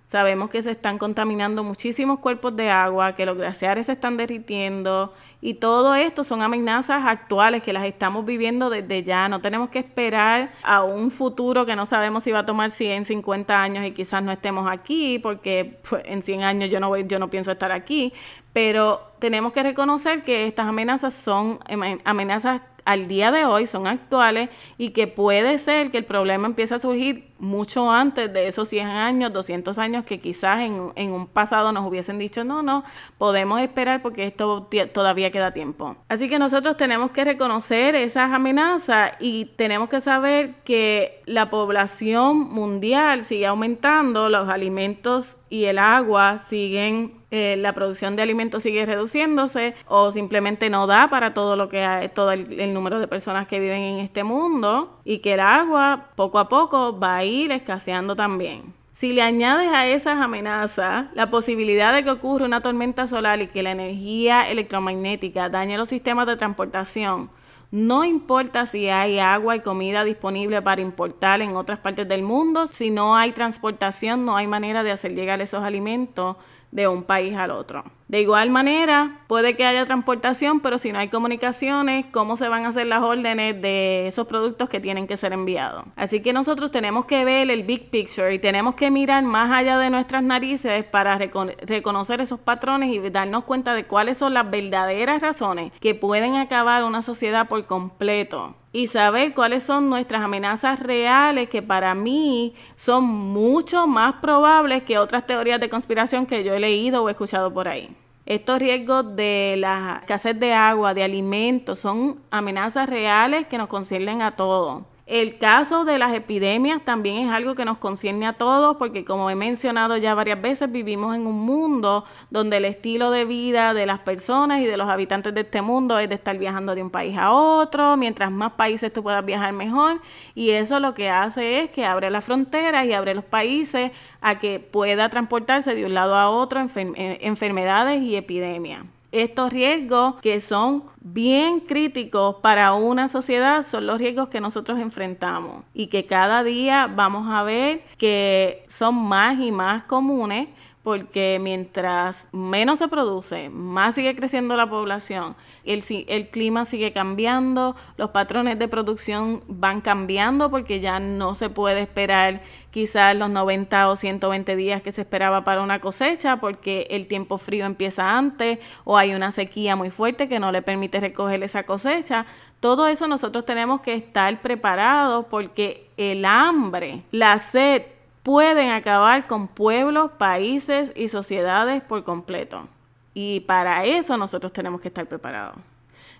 Sabemos 0.05 0.51
que 0.51 0.61
se 0.61 0.69
están 0.69 0.99
contaminando 0.99 1.63
muchísimos 1.63 2.19
cuerpos 2.19 2.55
de 2.55 2.69
agua, 2.69 3.15
que 3.15 3.25
los 3.25 3.35
glaciares 3.37 3.87
se 3.87 3.93
están 3.93 4.17
derritiendo 4.17 5.13
y 5.41 5.55
todo 5.55 5.95
esto 5.95 6.23
son 6.23 6.43
amenazas 6.43 7.03
actuales 7.05 7.63
que 7.63 7.73
las 7.73 7.85
estamos 7.85 8.23
viviendo 8.23 8.69
desde 8.69 9.01
ya. 9.01 9.27
No 9.29 9.41
tenemos 9.41 9.69
que 9.69 9.79
esperar 9.79 10.51
a 10.61 10.83
un 10.83 11.09
futuro 11.09 11.65
que 11.65 11.75
no 11.75 11.87
sabemos 11.87 12.23
si 12.23 12.31
va 12.31 12.39
a 12.39 12.45
tomar 12.45 12.69
100, 12.69 13.05
50 13.05 13.59
años 13.59 13.83
y 13.83 13.91
quizás 13.91 14.21
no 14.21 14.31
estemos 14.31 14.69
aquí 14.69 15.17
porque 15.17 15.79
pues, 15.89 16.03
en 16.05 16.21
100 16.21 16.43
años 16.43 16.69
yo 16.69 16.79
no, 16.79 16.89
voy, 16.89 17.05
yo 17.07 17.17
no 17.17 17.31
pienso 17.31 17.51
estar 17.51 17.71
aquí. 17.71 18.13
Pero 18.53 19.11
tenemos 19.17 19.53
que 19.53 19.63
reconocer 19.63 20.23
que 20.23 20.45
estas 20.45 20.67
amenazas 20.67 21.15
son 21.15 21.59
amenazas 22.03 22.61
al 22.86 23.08
día 23.08 23.32
de 23.32 23.45
hoy 23.45 23.65
son 23.65 23.88
actuales 23.88 24.50
y 24.78 24.91
que 24.91 25.08
puede 25.08 25.58
ser 25.58 25.91
que 25.91 25.98
el 25.98 26.06
problema 26.06 26.48
empiece 26.48 26.76
a 26.76 26.80
surgir 26.80 27.34
mucho 27.39 27.91
antes 27.91 28.32
de 28.32 28.48
esos 28.48 28.69
100 28.69 28.88
años, 28.88 29.34
200 29.34 29.78
años 29.78 30.06
que 30.06 30.19
quizás 30.19 30.62
en, 30.62 30.91
en, 30.95 31.12
un 31.12 31.28
pasado 31.28 31.71
nos 31.71 31.86
hubiesen 31.86 32.17
dicho, 32.17 32.43
no, 32.43 32.63
no, 32.63 32.84
podemos 33.17 33.60
esperar 33.60 34.02
porque 34.02 34.26
esto 34.26 34.69
todavía 34.93 35.32
queda 35.32 35.52
tiempo. 35.52 35.98
Así 36.08 36.30
que 36.30 36.39
nosotros 36.39 36.78
tenemos 36.78 37.12
que 37.12 37.26
reconocer 37.26 37.95
esas 37.95 38.32
amenazas 38.32 39.13
y 39.19 39.45
tenemos 39.58 39.89
que 39.89 40.00
saber 40.00 40.56
que 40.63 41.21
la 41.26 41.50
población 41.50 42.38
mundial 42.38 43.24
sigue 43.24 43.48
aumentando, 43.48 44.30
los 44.30 44.48
alimentos 44.48 45.39
y 45.50 45.65
el 45.65 45.80
agua 45.80 46.38
siguen 46.38 47.24
eh, 47.36 47.58
la 47.58 47.74
producción 47.74 48.15
de 48.15 48.21
alimentos 48.21 48.63
sigue 48.63 48.86
reduciéndose 48.86 49.76
o 49.88 50.12
simplemente 50.12 50.69
no 50.69 50.88
da 50.88 51.10
para 51.10 51.34
todo 51.34 51.58
lo 51.58 51.67
que 51.67 51.84
hay, 51.84 52.08
todo 52.08 52.32
el, 52.32 52.74
número 52.74 53.00
de 53.00 53.10
personas 53.10 53.45
que 53.45 53.60
viven 53.60 53.82
en 53.82 54.00
este 54.00 54.24
mundo 54.24 55.00
y 55.04 55.19
que 55.19 55.34
el 55.34 55.41
agua 55.41 56.12
poco 56.15 56.39
a 56.39 56.48
poco 56.48 56.98
va 56.98 57.17
a 57.17 57.26
ir 57.26 57.52
escaseando 57.52 58.15
también. 58.15 58.74
Si 58.93 59.12
le 59.12 59.21
añades 59.21 59.67
a 59.74 59.86
esas 59.86 60.21
amenazas 60.21 61.12
la 61.13 61.30
posibilidad 61.30 61.93
de 61.93 62.06
que 62.06 62.12
ocurra 62.12 62.45
una 62.45 62.62
tormenta 62.62 63.06
solar 63.06 63.41
y 63.41 63.48
que 63.48 63.63
la 63.63 63.71
energía 63.71 64.50
electromagnética 64.50 65.50
dañe 65.50 65.78
los 65.78 65.89
sistemas 65.89 66.28
de 66.28 66.38
transportación, 66.38 67.30
no 67.71 68.06
importa 68.06 68.65
si 68.65 68.88
hay 68.88 69.19
agua 69.19 69.58
y 69.58 69.60
comida 69.60 70.06
disponible 70.06 70.62
para 70.62 70.80
importar 70.80 71.41
en 71.41 71.58
otras 71.58 71.80
partes 71.80 72.08
del 72.08 72.24
mundo, 72.24 72.67
si 72.67 72.89
no 72.89 73.17
hay 73.17 73.34
transportación, 73.34 74.26
no 74.26 74.38
hay 74.38 74.48
manera 74.48 74.84
de 74.84 74.91
hacer 74.91 75.13
llegar 75.13 75.41
esos 75.41 75.62
alimentos 75.62 76.38
de 76.75 76.89
un 76.89 77.03
país 77.03 77.33
al 77.35 77.51
otro. 77.51 77.85
De 78.07 78.21
igual 78.21 78.51
manera, 78.51 79.21
puede 79.25 79.55
que 79.57 79.65
haya 79.65 79.83
transportación, 79.85 80.59
pero 80.59 80.77
si 80.77 80.91
no 80.91 80.99
hay 80.99 81.09
comunicaciones, 81.09 82.05
¿cómo 82.11 82.37
se 82.37 82.47
van 82.47 82.65
a 82.65 82.67
hacer 82.67 82.85
las 82.85 83.01
órdenes 83.01 83.59
de 83.59 84.07
esos 84.07 84.27
productos 84.27 84.69
que 84.69 84.79
tienen 84.79 85.07
que 85.07 85.17
ser 85.17 85.33
enviados? 85.33 85.85
Así 85.95 86.21
que 86.21 86.31
nosotros 86.31 86.69
tenemos 86.69 87.05
que 87.05 87.25
ver 87.25 87.49
el 87.49 87.63
big 87.63 87.89
picture 87.89 88.31
y 88.31 88.37
tenemos 88.37 88.75
que 88.75 88.91
mirar 88.91 89.23
más 89.23 89.51
allá 89.51 89.79
de 89.79 89.89
nuestras 89.89 90.21
narices 90.21 90.83
para 90.83 91.17
reconocer 91.17 92.21
esos 92.21 92.39
patrones 92.39 92.93
y 92.93 93.09
darnos 93.09 93.43
cuenta 93.43 93.73
de 93.73 93.85
cuáles 93.85 94.19
son 94.19 94.35
las 94.35 94.51
verdaderas 94.51 95.23
razones 95.23 95.71
que 95.79 95.95
pueden 95.95 96.35
acabar 96.35 96.83
una 96.83 97.01
sociedad 97.01 97.47
por 97.47 97.65
completo 97.65 98.55
y 98.71 98.87
saber 98.87 99.33
cuáles 99.33 99.63
son 99.63 99.89
nuestras 99.89 100.21
amenazas 100.21 100.79
reales 100.79 101.49
que 101.49 101.63
para 101.63 101.95
mí 101.95 102.53
son 102.75 103.05
mucho 103.05 103.87
más 103.87 104.15
probables 104.15 104.83
que 104.83 104.99
otras 104.99 105.25
teorías 105.25 105.59
de 105.59 105.69
conspiración 105.69 106.25
que 106.25 106.43
yo 106.43 106.53
he 106.53 106.59
leído 106.59 107.01
o 107.01 107.09
escuchado 107.09 107.51
por 107.53 107.67
ahí. 107.67 107.95
Estos 108.25 108.59
riesgos 108.59 109.15
de 109.15 109.55
la 109.57 109.99
escasez 110.01 110.39
de 110.39 110.53
agua, 110.53 110.95
de 110.95 111.03
alimentos, 111.03 111.79
son 111.79 112.21
amenazas 112.31 112.89
reales 112.89 113.45
que 113.47 113.59
nos 113.59 113.67
conciernen 113.67 114.23
a 114.23 114.35
todos. 114.35 114.83
El 115.05 115.37
caso 115.37 115.85
de 115.85 115.99
las 115.99 116.15
epidemias 116.15 116.83
también 116.83 117.27
es 117.27 117.31
algo 117.31 117.53
que 117.53 117.63
nos 117.63 117.77
concierne 117.77 118.25
a 118.25 118.33
todos 118.33 118.77
porque 118.77 119.05
como 119.05 119.29
he 119.29 119.35
mencionado 119.35 119.97
ya 119.97 120.15
varias 120.15 120.41
veces 120.41 120.71
vivimos 120.71 121.15
en 121.15 121.27
un 121.27 121.45
mundo 121.45 122.05
donde 122.31 122.57
el 122.57 122.65
estilo 122.65 123.11
de 123.11 123.23
vida 123.23 123.75
de 123.75 123.85
las 123.85 123.99
personas 123.99 124.61
y 124.61 124.65
de 124.65 124.77
los 124.77 124.89
habitantes 124.89 125.31
de 125.35 125.41
este 125.41 125.61
mundo 125.61 125.99
es 125.99 126.09
de 126.09 126.15
estar 126.15 126.35
viajando 126.39 126.73
de 126.73 126.81
un 126.81 126.89
país 126.89 127.15
a 127.19 127.31
otro, 127.33 127.95
mientras 127.97 128.31
más 128.31 128.53
países 128.53 128.91
tú 128.91 129.03
puedas 129.03 129.23
viajar 129.23 129.53
mejor. 129.53 130.01
Y 130.33 130.49
eso 130.51 130.79
lo 130.79 130.95
que 130.95 131.11
hace 131.11 131.61
es 131.61 131.69
que 131.69 131.85
abre 131.85 132.09
las 132.09 132.25
fronteras 132.25 132.87
y 132.87 132.93
abre 132.93 133.13
los 133.13 133.25
países 133.25 133.91
a 134.21 134.39
que 134.39 134.59
pueda 134.59 135.09
transportarse 135.09 135.75
de 135.75 135.85
un 135.85 135.93
lado 135.93 136.15
a 136.15 136.31
otro 136.31 136.59
enfermedades 136.59 138.01
y 138.01 138.15
epidemias 138.15 138.85
estos 139.23 139.51
riesgos 139.51 140.15
que 140.21 140.39
son 140.39 140.84
bien 140.99 141.62
críticos 141.62 142.38
para 142.41 142.73
una 142.73 143.08
sociedad 143.08 143.63
son 143.63 143.88
los 143.88 143.99
riesgos 143.99 144.30
que 144.30 144.41
nosotros 144.41 144.80
enfrentamos. 144.80 145.63
Y 145.73 145.88
que 145.88 146.06
cada 146.06 146.43
día 146.43 146.88
vamos 146.93 147.28
a 147.30 147.43
ver 147.43 147.84
que 147.97 148.63
son 148.67 148.95
más 148.95 149.39
y 149.39 149.51
más 149.51 149.84
comunes 149.84 150.47
porque 150.86 151.39
mientras 151.41 152.30
menos 152.32 152.78
se 152.78 152.88
produce, 152.88 153.49
más 153.49 153.95
sigue 153.95 154.15
creciendo 154.15 154.56
la 154.56 154.69
población, 154.69 155.36
el, 155.63 156.30
clima 156.30 156.63
sigue 156.65 156.93
cambiando, 156.93 157.75
los 157.97 158.12
patrones 158.12 158.60
de 158.60 158.67
producción 158.67 159.43
van 159.47 159.82
cambiando 159.82 160.51
porque 160.51 160.82
ya 160.82 160.99
no 160.99 161.34
se 161.34 161.49
puede 161.49 161.82
esperar 161.82 162.43
quizás 162.75 163.15
los 163.15 163.29
90 163.29 163.88
o 163.88 163.95
120 163.95 164.53
días 164.57 164.81
que 164.81 164.91
se 164.91 164.99
esperaba 164.99 165.45
para 165.45 165.61
una 165.61 165.79
cosecha 165.79 166.41
porque 166.41 166.88
el 166.89 167.07
tiempo 167.07 167.38
frío 167.38 167.65
empieza 167.65 168.17
antes 168.17 168.59
o 168.83 168.97
hay 168.97 169.13
una 169.13 169.31
sequía 169.31 169.77
muy 169.77 169.91
fuerte 169.91 170.27
que 170.27 170.39
no 170.39 170.51
le 170.51 170.61
permite 170.61 170.99
recoger 170.99 171.41
esa 171.41 171.63
cosecha. 171.63 172.25
Todo 172.59 172.89
eso 172.89 173.07
nosotros 173.07 173.45
tenemos 173.45 173.79
que 173.79 173.93
estar 173.93 174.41
preparados 174.41 175.25
porque 175.29 175.89
el 175.95 176.25
hambre, 176.25 177.03
la 177.11 177.39
sed, 177.39 177.83
pueden 178.23 178.71
acabar 178.71 179.25
con 179.25 179.47
pueblos, 179.47 180.11
países 180.17 180.91
y 180.97 181.07
sociedades 181.07 181.81
por 181.81 182.03
completo. 182.03 182.67
Y 183.13 183.39
para 183.39 183.85
eso 183.85 184.17
nosotros 184.17 184.51
tenemos 184.51 184.81
que 184.81 184.89
estar 184.89 185.07
preparados. 185.07 185.55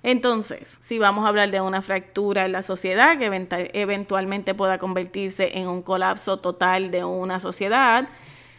Entonces, 0.08 0.78
si 0.82 1.00
vamos 1.00 1.26
a 1.26 1.30
hablar 1.30 1.50
de 1.50 1.62
una 1.62 1.82
fractura 1.82 2.46
en 2.46 2.52
la 2.52 2.62
sociedad 2.62 3.18
que 3.18 3.26
eventualmente 3.74 4.54
pueda 4.54 4.78
convertirse 4.78 5.58
en 5.58 5.68
un 5.68 5.82
colapso 5.82 6.38
total 6.38 6.92
de 6.92 7.04
una 7.04 7.40
sociedad, 7.40 8.08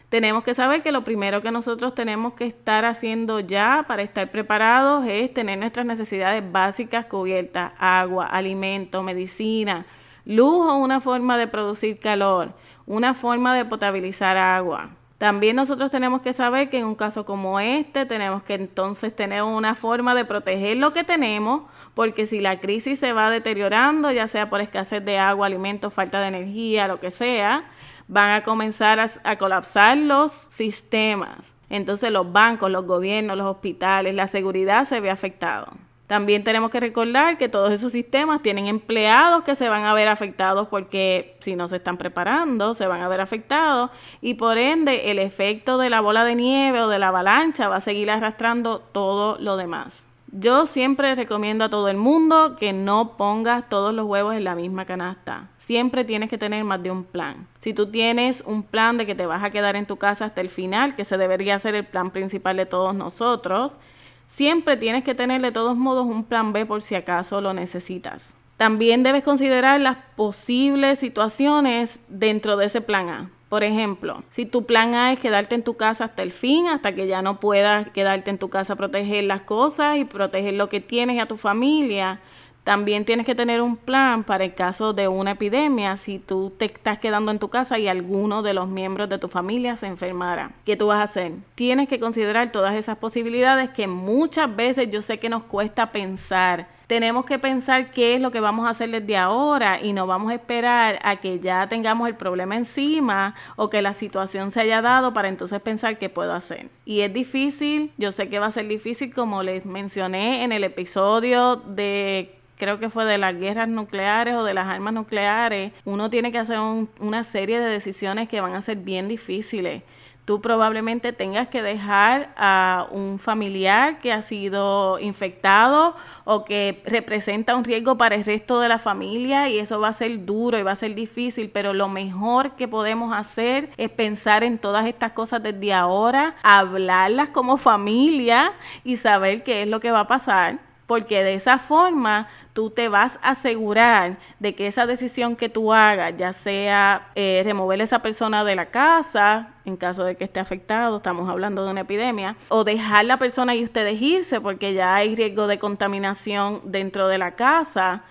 tenemos 0.09 0.43
que 0.43 0.55
saber 0.55 0.83
que 0.83 0.91
lo 0.91 1.05
primero 1.05 1.43
que 1.43 1.53
nosotros 1.53 1.95
tenemos 1.95 2.33
que 2.33 2.47
estar 2.47 2.85
haciendo 2.85 3.39
ya 3.39 3.85
para 3.87 4.03
estar 4.03 4.29
preparados 4.33 5.07
es 5.07 5.33
tener 5.33 5.57
nuestras 5.57 5.87
necesidades 5.87 6.43
básicas 6.51 7.07
cubiertas, 7.07 7.75
agua, 7.79 8.27
alimento, 8.27 9.05
medicina, 9.05 9.87
luz 10.25 10.67
o 10.69 10.79
una 10.79 11.01
forma 11.01 11.39
de 11.39 11.47
producir 11.47 12.01
calor, 12.01 12.55
una 12.87 13.15
forma 13.15 13.55
de 13.55 13.65
potabilizar 13.65 14.37
agua. 14.37 14.97
También 15.19 15.57
nosotros 15.57 15.91
tenemos 15.91 16.21
que 16.21 16.35
saber 16.35 16.69
que 16.69 16.79
en 16.79 16.85
un 16.85 16.95
caso 16.95 17.25
como 17.25 17.59
este 17.59 18.05
tenemos 18.05 18.43
que 18.43 18.55
entonces 18.55 19.17
tener 19.17 19.43
una 19.43 19.75
forma 19.75 20.15
de 20.15 20.27
proteger 20.27 20.77
lo 20.77 20.93
que 20.93 21.05
tenemos, 21.05 21.63
porque 21.95 22.27
si 22.27 22.41
la 22.41 22.61
crisis 22.61 22.99
se 22.99 23.15
va 23.15 23.31
deteriorando, 23.31 24.13
ya 24.13 24.29
sea 24.29 24.51
por 24.51 24.61
escasez 24.61 25.03
de 25.03 25.17
agua, 25.17 25.47
alimentos, 25.47 25.95
falta 25.95 26.21
de 26.21 26.29
energía, 26.29 26.87
lo 26.87 27.01
que 27.01 27.11
sea, 27.11 27.65
van 28.09 28.33
a 28.33 28.43
comenzar 28.43 29.01
a, 29.01 29.39
colapsar 29.39 29.97
los 29.97 30.33
sistemas. 30.33 31.55
Entonces 31.71 32.13
los 32.13 32.31
bancos, 32.31 32.71
los 32.71 32.85
gobiernos, 32.85 33.39
los 33.39 33.47
hospitales, 33.47 34.15
la 34.15 34.27
seguridad 34.27 34.85
se 34.85 35.01
ve 35.01 35.11
afectado. 35.11 35.73
También 36.07 36.45
tenemos 36.45 36.71
que 36.71 36.79
recordar 36.79 37.37
que 37.37 37.49
todos 37.49 37.73
esos 37.73 37.93
sistemas 37.93 38.43
tienen 38.43 38.67
empleados 38.67 39.43
que 39.43 39.57
se 39.57 39.69
van 39.69 39.85
a 39.85 39.95
ver 39.95 40.09
afectados 40.09 40.69
porque 40.69 41.37
si 41.41 41.57
no 41.57 41.67
se 41.67 41.77
están 41.77 41.97
preparando, 41.97 42.75
se 42.75 42.87
van 42.87 43.03
a 43.03 43.09
ver 43.09 43.21
afectados 43.21 43.91
y 44.21 44.35
por 44.35 44.57
ende 44.57 45.11
el 45.11 45.19
efecto 45.19 45.79
de 45.79 45.91
la 45.91 46.01
bola 46.01 46.25
de 46.25 46.37
nieve 46.37 46.81
o 46.81 46.89
de 46.89 46.99
la 46.99 47.09
avalancha 47.09 47.69
va 47.69 47.77
a 47.77 47.81
seguir 47.81 48.11
arrastrando 48.11 48.79
todo 48.79 49.37
lo 49.41 49.57
demás. 49.57 50.07
Yo 50.33 50.67
siempre 50.67 51.15
recomiendo 51.15 51.65
a 51.65 51.71
todo 51.71 51.89
el 51.89 51.97
mundo 51.97 52.57
que 52.57 52.73
no 52.73 53.17
pongas 53.17 53.69
todos 53.69 53.95
los 53.95 54.07
huevos 54.07 54.35
en 54.35 54.45
la 54.45 54.55
misma 54.55 54.85
canasta. 54.85 55.49
Siempre 55.57 56.05
tienes 56.05 56.29
que 56.29 56.37
tener 56.37 56.63
más 56.65 56.83
de 56.83 56.91
un 56.91 57.05
plan. 57.05 57.47
Si 57.59 57.73
tú 57.73 57.87
tienes 57.87 58.43
un 58.45 58.63
plan 58.63 58.99
de 58.99 59.07
que 59.07 59.15
te 59.15 59.25
vas 59.25 59.43
a 59.43 59.51
quedar 59.51 59.77
en 59.77 59.87
tu 59.87 59.97
casa 59.97 60.27
hasta 60.27 60.41
el 60.41 60.51
final, 60.51 60.95
que 60.95 61.05
se 61.05 61.17
debería 61.17 61.59
ser 61.59 61.75
el 61.75 61.87
plan 61.87 62.11
principal 62.11 62.57
de 62.57 62.67
todos 62.67 62.95
nosotros, 62.95 63.79
siempre 64.27 64.77
tienes 64.77 65.05
que 65.05 65.15
tener 65.15 65.41
de 65.41 65.53
todos 65.53 65.77
modos 65.77 66.07
un 66.07 66.25
plan 66.25 66.53
B 66.53 66.67
por 66.67 66.83
si 66.83 66.95
acaso 66.95 67.41
lo 67.41 67.53
necesitas. 67.55 68.37
También 68.57 69.03
debes 69.03 69.25
considerar 69.25 69.81
las 69.81 69.99
posibles 70.17 70.99
situaciones 70.99 72.01
dentro 72.09 72.57
de 72.57 72.67
ese 72.67 72.81
plan 72.81 73.09
A. 73.09 73.31
Por 73.49 73.63
ejemplo, 73.63 74.25
si 74.31 74.45
tu 74.45 74.67
plan 74.67 74.95
A 74.95 75.13
es 75.13 75.21
quedarte 75.21 75.55
en 75.55 75.63
tu 75.63 75.77
casa 75.77 76.07
hasta 76.07 76.23
el 76.23 76.33
fin, 76.33 76.67
hasta 76.67 76.95
que 76.95 77.07
ya 77.07 77.23
no 77.23 77.39
puedas 77.39 77.89
quedarte 77.91 78.31
en 78.31 78.39
tu 78.39 78.49
casa 78.49 78.75
proteger 78.75 79.25
las 79.25 79.43
cosas 79.43 79.99
y 79.99 80.05
proteger 80.05 80.55
lo 80.55 80.69
que 80.69 80.81
tienes 80.81 81.17
y 81.17 81.21
a 81.21 81.29
tu 81.29 81.37
familia, 81.37 82.21
también 82.67 83.05
tienes 83.05 83.25
que 83.27 83.37
tener 83.37 83.63
un 83.63 83.77
plan 83.77 84.25
para 84.25 84.45
el 84.45 84.53
caso 84.53 84.93
de 84.93 85.07
una 85.07 85.31
epidemia, 85.31 85.97
si 85.97 86.19
tú 86.19 86.53
te 86.59 86.65
estás 86.65 86.99
quedando 86.99 87.31
en 87.31 87.39
tu 87.39 87.49
casa 87.49 87.79
y 87.79 87.87
alguno 87.87 88.43
de 88.43 88.55
los 88.55 88.67
miembros 88.67 89.09
de 89.09 89.19
tu 89.19 89.29
familia 89.29 89.77
se 89.77 89.87
enfermara. 89.87 90.51
¿Qué 90.65 90.77
tú 90.77 90.89
vas 90.89 90.99
a 90.99 91.05
hacer? 91.05 91.35
Tienes 91.55 91.89
que 91.89 92.01
considerar 92.01 92.51
todas 92.51 92.75
esas 92.75 92.99
posibilidades 92.99 93.71
que 93.71 93.87
muchas 93.87 94.57
veces 94.57 94.91
yo 94.91 95.01
sé 95.01 95.19
que 95.19 95.29
nos 95.29 95.45
cuesta 95.45 95.93
pensar 95.93 96.67
tenemos 96.87 97.25
que 97.25 97.39
pensar 97.39 97.91
qué 97.91 98.15
es 98.15 98.21
lo 98.21 98.31
que 98.31 98.39
vamos 98.39 98.67
a 98.67 98.71
hacer 98.71 98.91
desde 98.91 99.17
ahora 99.17 99.81
y 99.83 99.93
no 99.93 100.07
vamos 100.07 100.31
a 100.31 100.35
esperar 100.35 101.01
a 101.03 101.17
que 101.17 101.41
ya 101.41 101.69
tengamos 101.69 102.07
el 102.09 102.15
problema 102.15 102.57
encima 102.57 103.35
o 103.57 103.71
que 103.71 103.83
la 103.83 103.93
situación 103.93 104.53
se 104.53 104.61
haya 104.61 104.81
dado 104.83 105.13
para 105.13 105.29
entonces 105.29 105.61
pensar 105.61 105.99
qué 105.99 106.09
puedo 106.09 106.33
hacer. 106.33 106.69
Y 106.85 107.01
es 107.01 107.13
difícil, 107.13 107.93
yo 107.97 108.13
sé 108.13 108.29
que 108.29 108.39
va 108.39 108.47
a 108.47 108.51
ser 108.53 108.69
difícil 108.69 109.13
como 109.13 109.43
les 109.43 109.67
mencioné 109.67 110.45
en 110.45 110.53
el 110.53 110.63
episodio 110.63 111.57
de 111.57 112.36
creo 112.57 112.79
que 112.79 112.91
fue 112.91 113.05
de 113.05 113.19
las 113.19 113.35
guerras 113.37 113.69
nucleares 113.69 114.35
o 114.35 114.45
de 114.45 114.55
las 114.55 114.67
armas 114.67 114.95
nucleares, 114.95 115.73
uno 115.85 116.11
tiene 116.11 116.33
que 116.33 116.39
hacer 116.39 116.59
una 117.01 117.25
serie 117.25 117.61
de 117.61 117.67
decisiones 117.67 118.29
que 118.29 118.41
van 118.41 118.55
a 118.55 118.63
ser 118.63 118.79
bien 118.79 119.09
difíciles. 119.09 119.83
Tú 120.27 120.41
probablemente 120.41 121.13
tengas 121.13 121.47
que 121.47 121.63
dejar 121.63 122.35
a 122.37 122.89
un 122.91 123.21
familiar 123.21 124.01
que 124.01 124.13
ha 124.13 124.23
sido 124.23 124.99
infectado 124.99 125.95
o 126.25 126.45
que 126.45 126.83
representa 126.85 127.55
un 127.55 127.63
riesgo 127.63 127.97
para 127.97 128.17
el 128.17 128.25
resto 128.25 128.59
de 128.59 128.69
la 128.69 128.81
familia 128.81 129.49
y 129.49 129.61
eso 129.61 129.79
va 129.79 129.87
a 129.87 129.93
ser 129.93 130.27
duro 130.27 130.59
y 130.59 130.65
va 130.65 130.73
a 130.73 130.77
ser 130.77 130.97
difícil, 130.97 131.49
pero 131.51 131.73
lo 131.73 131.89
mejor 131.89 132.57
que 132.57 132.67
podemos 132.67 133.17
hacer 133.17 133.71
es 133.77 133.89
pensar 133.89 134.43
en 134.43 134.59
todas 134.59 134.87
estas 134.87 135.13
cosas 135.13 135.45
desde 135.45 135.73
ahora, 135.73 136.35
hablarlas 136.43 137.29
como 137.29 137.57
familia 137.57 138.53
y 138.83 138.97
saber 138.97 139.45
qué 139.45 139.63
es 139.63 139.69
lo 139.69 139.79
que 139.79 139.93
va 139.93 140.01
a 140.01 140.09
pasar 140.09 140.66
porque 140.87 141.25
de 141.25 141.35
esa 141.35 141.59
forma 141.59 142.29
tú 142.53 142.71
te 142.71 142.89
vas 142.89 143.19
a 143.23 143.31
asegurar 143.31 144.19
de 144.39 144.55
que 144.55 144.67
esa 144.67 144.87
decisión 144.87 145.37
que 145.37 145.49
tú 145.49 145.73
hagas, 145.73 146.15
ya 146.17 146.33
sea 146.33 147.09
eh, 147.15 147.43
remover 147.45 147.81
a 147.81 147.85
esa 147.85 148.01
persona 148.01 148.45
de 148.45 148.57
la 148.57 148.67
casa, 148.67 149.55
en 149.65 149.77
caso 149.77 150.05
de 150.05 150.17
que 150.17 150.25
esté 150.25 150.41
afectado, 150.41 150.99
estamos 150.99 151.29
hablando 151.29 151.65
de 151.65 151.71
una 151.71 151.81
epidemia, 151.81 152.37
o 152.49 152.65
dejar 152.65 153.05
la 153.05 153.19
persona 153.19 153.55
y 153.55 153.65
ustedes 153.65 154.01
irse 154.01 154.41
porque 154.41 154.75
ya 154.75 154.95
hay 154.95 155.17
riesgo 155.17 155.47
de 155.47 155.59
contaminación 155.59 156.61
dentro 156.65 157.09
de 157.09 157.19
la 157.19 157.33
casa, 157.33 158.05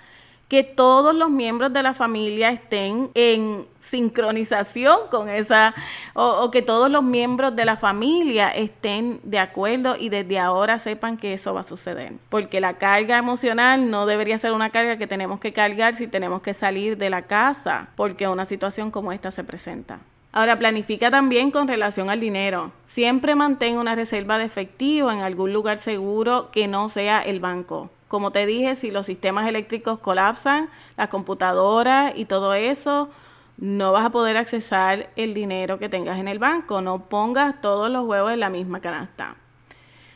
que 0.47 0.63
todos 0.63 1.15
los 1.15 1.29
miembros 1.29 1.73
de 1.73 1.81
la 1.81 1.93
familia 1.93 2.49
estén 2.49 3.09
en 3.15 3.65
sincronización 3.79 4.99
con 5.09 5.27
esa, 5.27 5.73
o, 6.13 6.51
que 6.51 6.61
todos 6.61 6.89
los 6.91 7.03
miembros 7.03 7.55
de 7.55 7.65
la 7.65 7.77
familia 7.77 8.49
estén 8.49 9.19
de 9.23 9.39
acuerdo 9.39 9.95
y 9.99 10.09
desde 10.09 10.39
ahora 10.39 10.77
sepan 10.77 11.17
que 11.17 11.33
eso 11.33 11.53
va 11.53 11.61
a 11.61 11.63
suceder. 11.63 12.13
Porque 12.29 12.61
la 12.61 12.77
carga 12.77 13.17
emocional 13.17 13.89
no 13.89 14.05
debería 14.05 14.37
ser 14.37 14.51
una 14.51 14.69
carga 14.69 14.97
que 14.97 15.07
tenemos 15.07 15.39
que 15.39 15.51
cargar 15.51 15.95
si 15.95 16.07
tenemos 16.07 16.41
que 16.41 16.53
salir 16.53 16.97
de 16.97 17.09
la 17.09 17.23
casa, 17.23 17.89
porque 17.95 18.27
una 18.27 18.45
situación 18.45 18.91
como 18.91 19.11
esta 19.11 19.31
se 19.31 19.43
presenta. 19.43 19.99
Ahora, 20.31 20.59
planifica 20.59 21.09
también 21.09 21.49
con 21.49 21.65
relación 21.65 22.09
al 22.09 22.19
dinero. 22.19 22.73
Siempre 22.87 23.35
mantén 23.35 23.77
una 23.77 23.95
reserva 23.95 24.37
de 24.37 24.43
efectivo 24.43 25.09
en 25.09 25.21
algún 25.21 25.53
lugar 25.53 25.79
seguro 25.79 26.49
que 26.51 26.67
no 26.67 26.89
sea 26.89 27.21
el 27.21 27.39
banco. 27.39 27.89
Como 28.15 28.31
te 28.31 28.45
dije, 28.45 28.75
si 28.75 28.91
los 28.91 29.07
sistemas 29.07 29.45
eléctricos 29.45 29.99
colapsan, 29.99 30.69
las 30.95 31.09
computadoras 31.09 32.13
y 32.15 32.23
todo 32.23 32.53
eso, 32.53 33.09
no 33.57 33.91
vas 33.91 34.05
a 34.05 34.09
poder 34.09 34.37
accesar 34.37 35.09
el 35.17 35.33
dinero 35.33 35.79
que 35.79 35.89
tengas 35.89 36.17
en 36.17 36.29
el 36.29 36.39
banco. 36.39 36.79
No 36.79 37.09
pongas 37.09 37.59
todos 37.59 37.91
los 37.91 38.05
huevos 38.05 38.31
en 38.31 38.39
la 38.39 38.49
misma 38.49 38.79
canasta. 38.79 39.35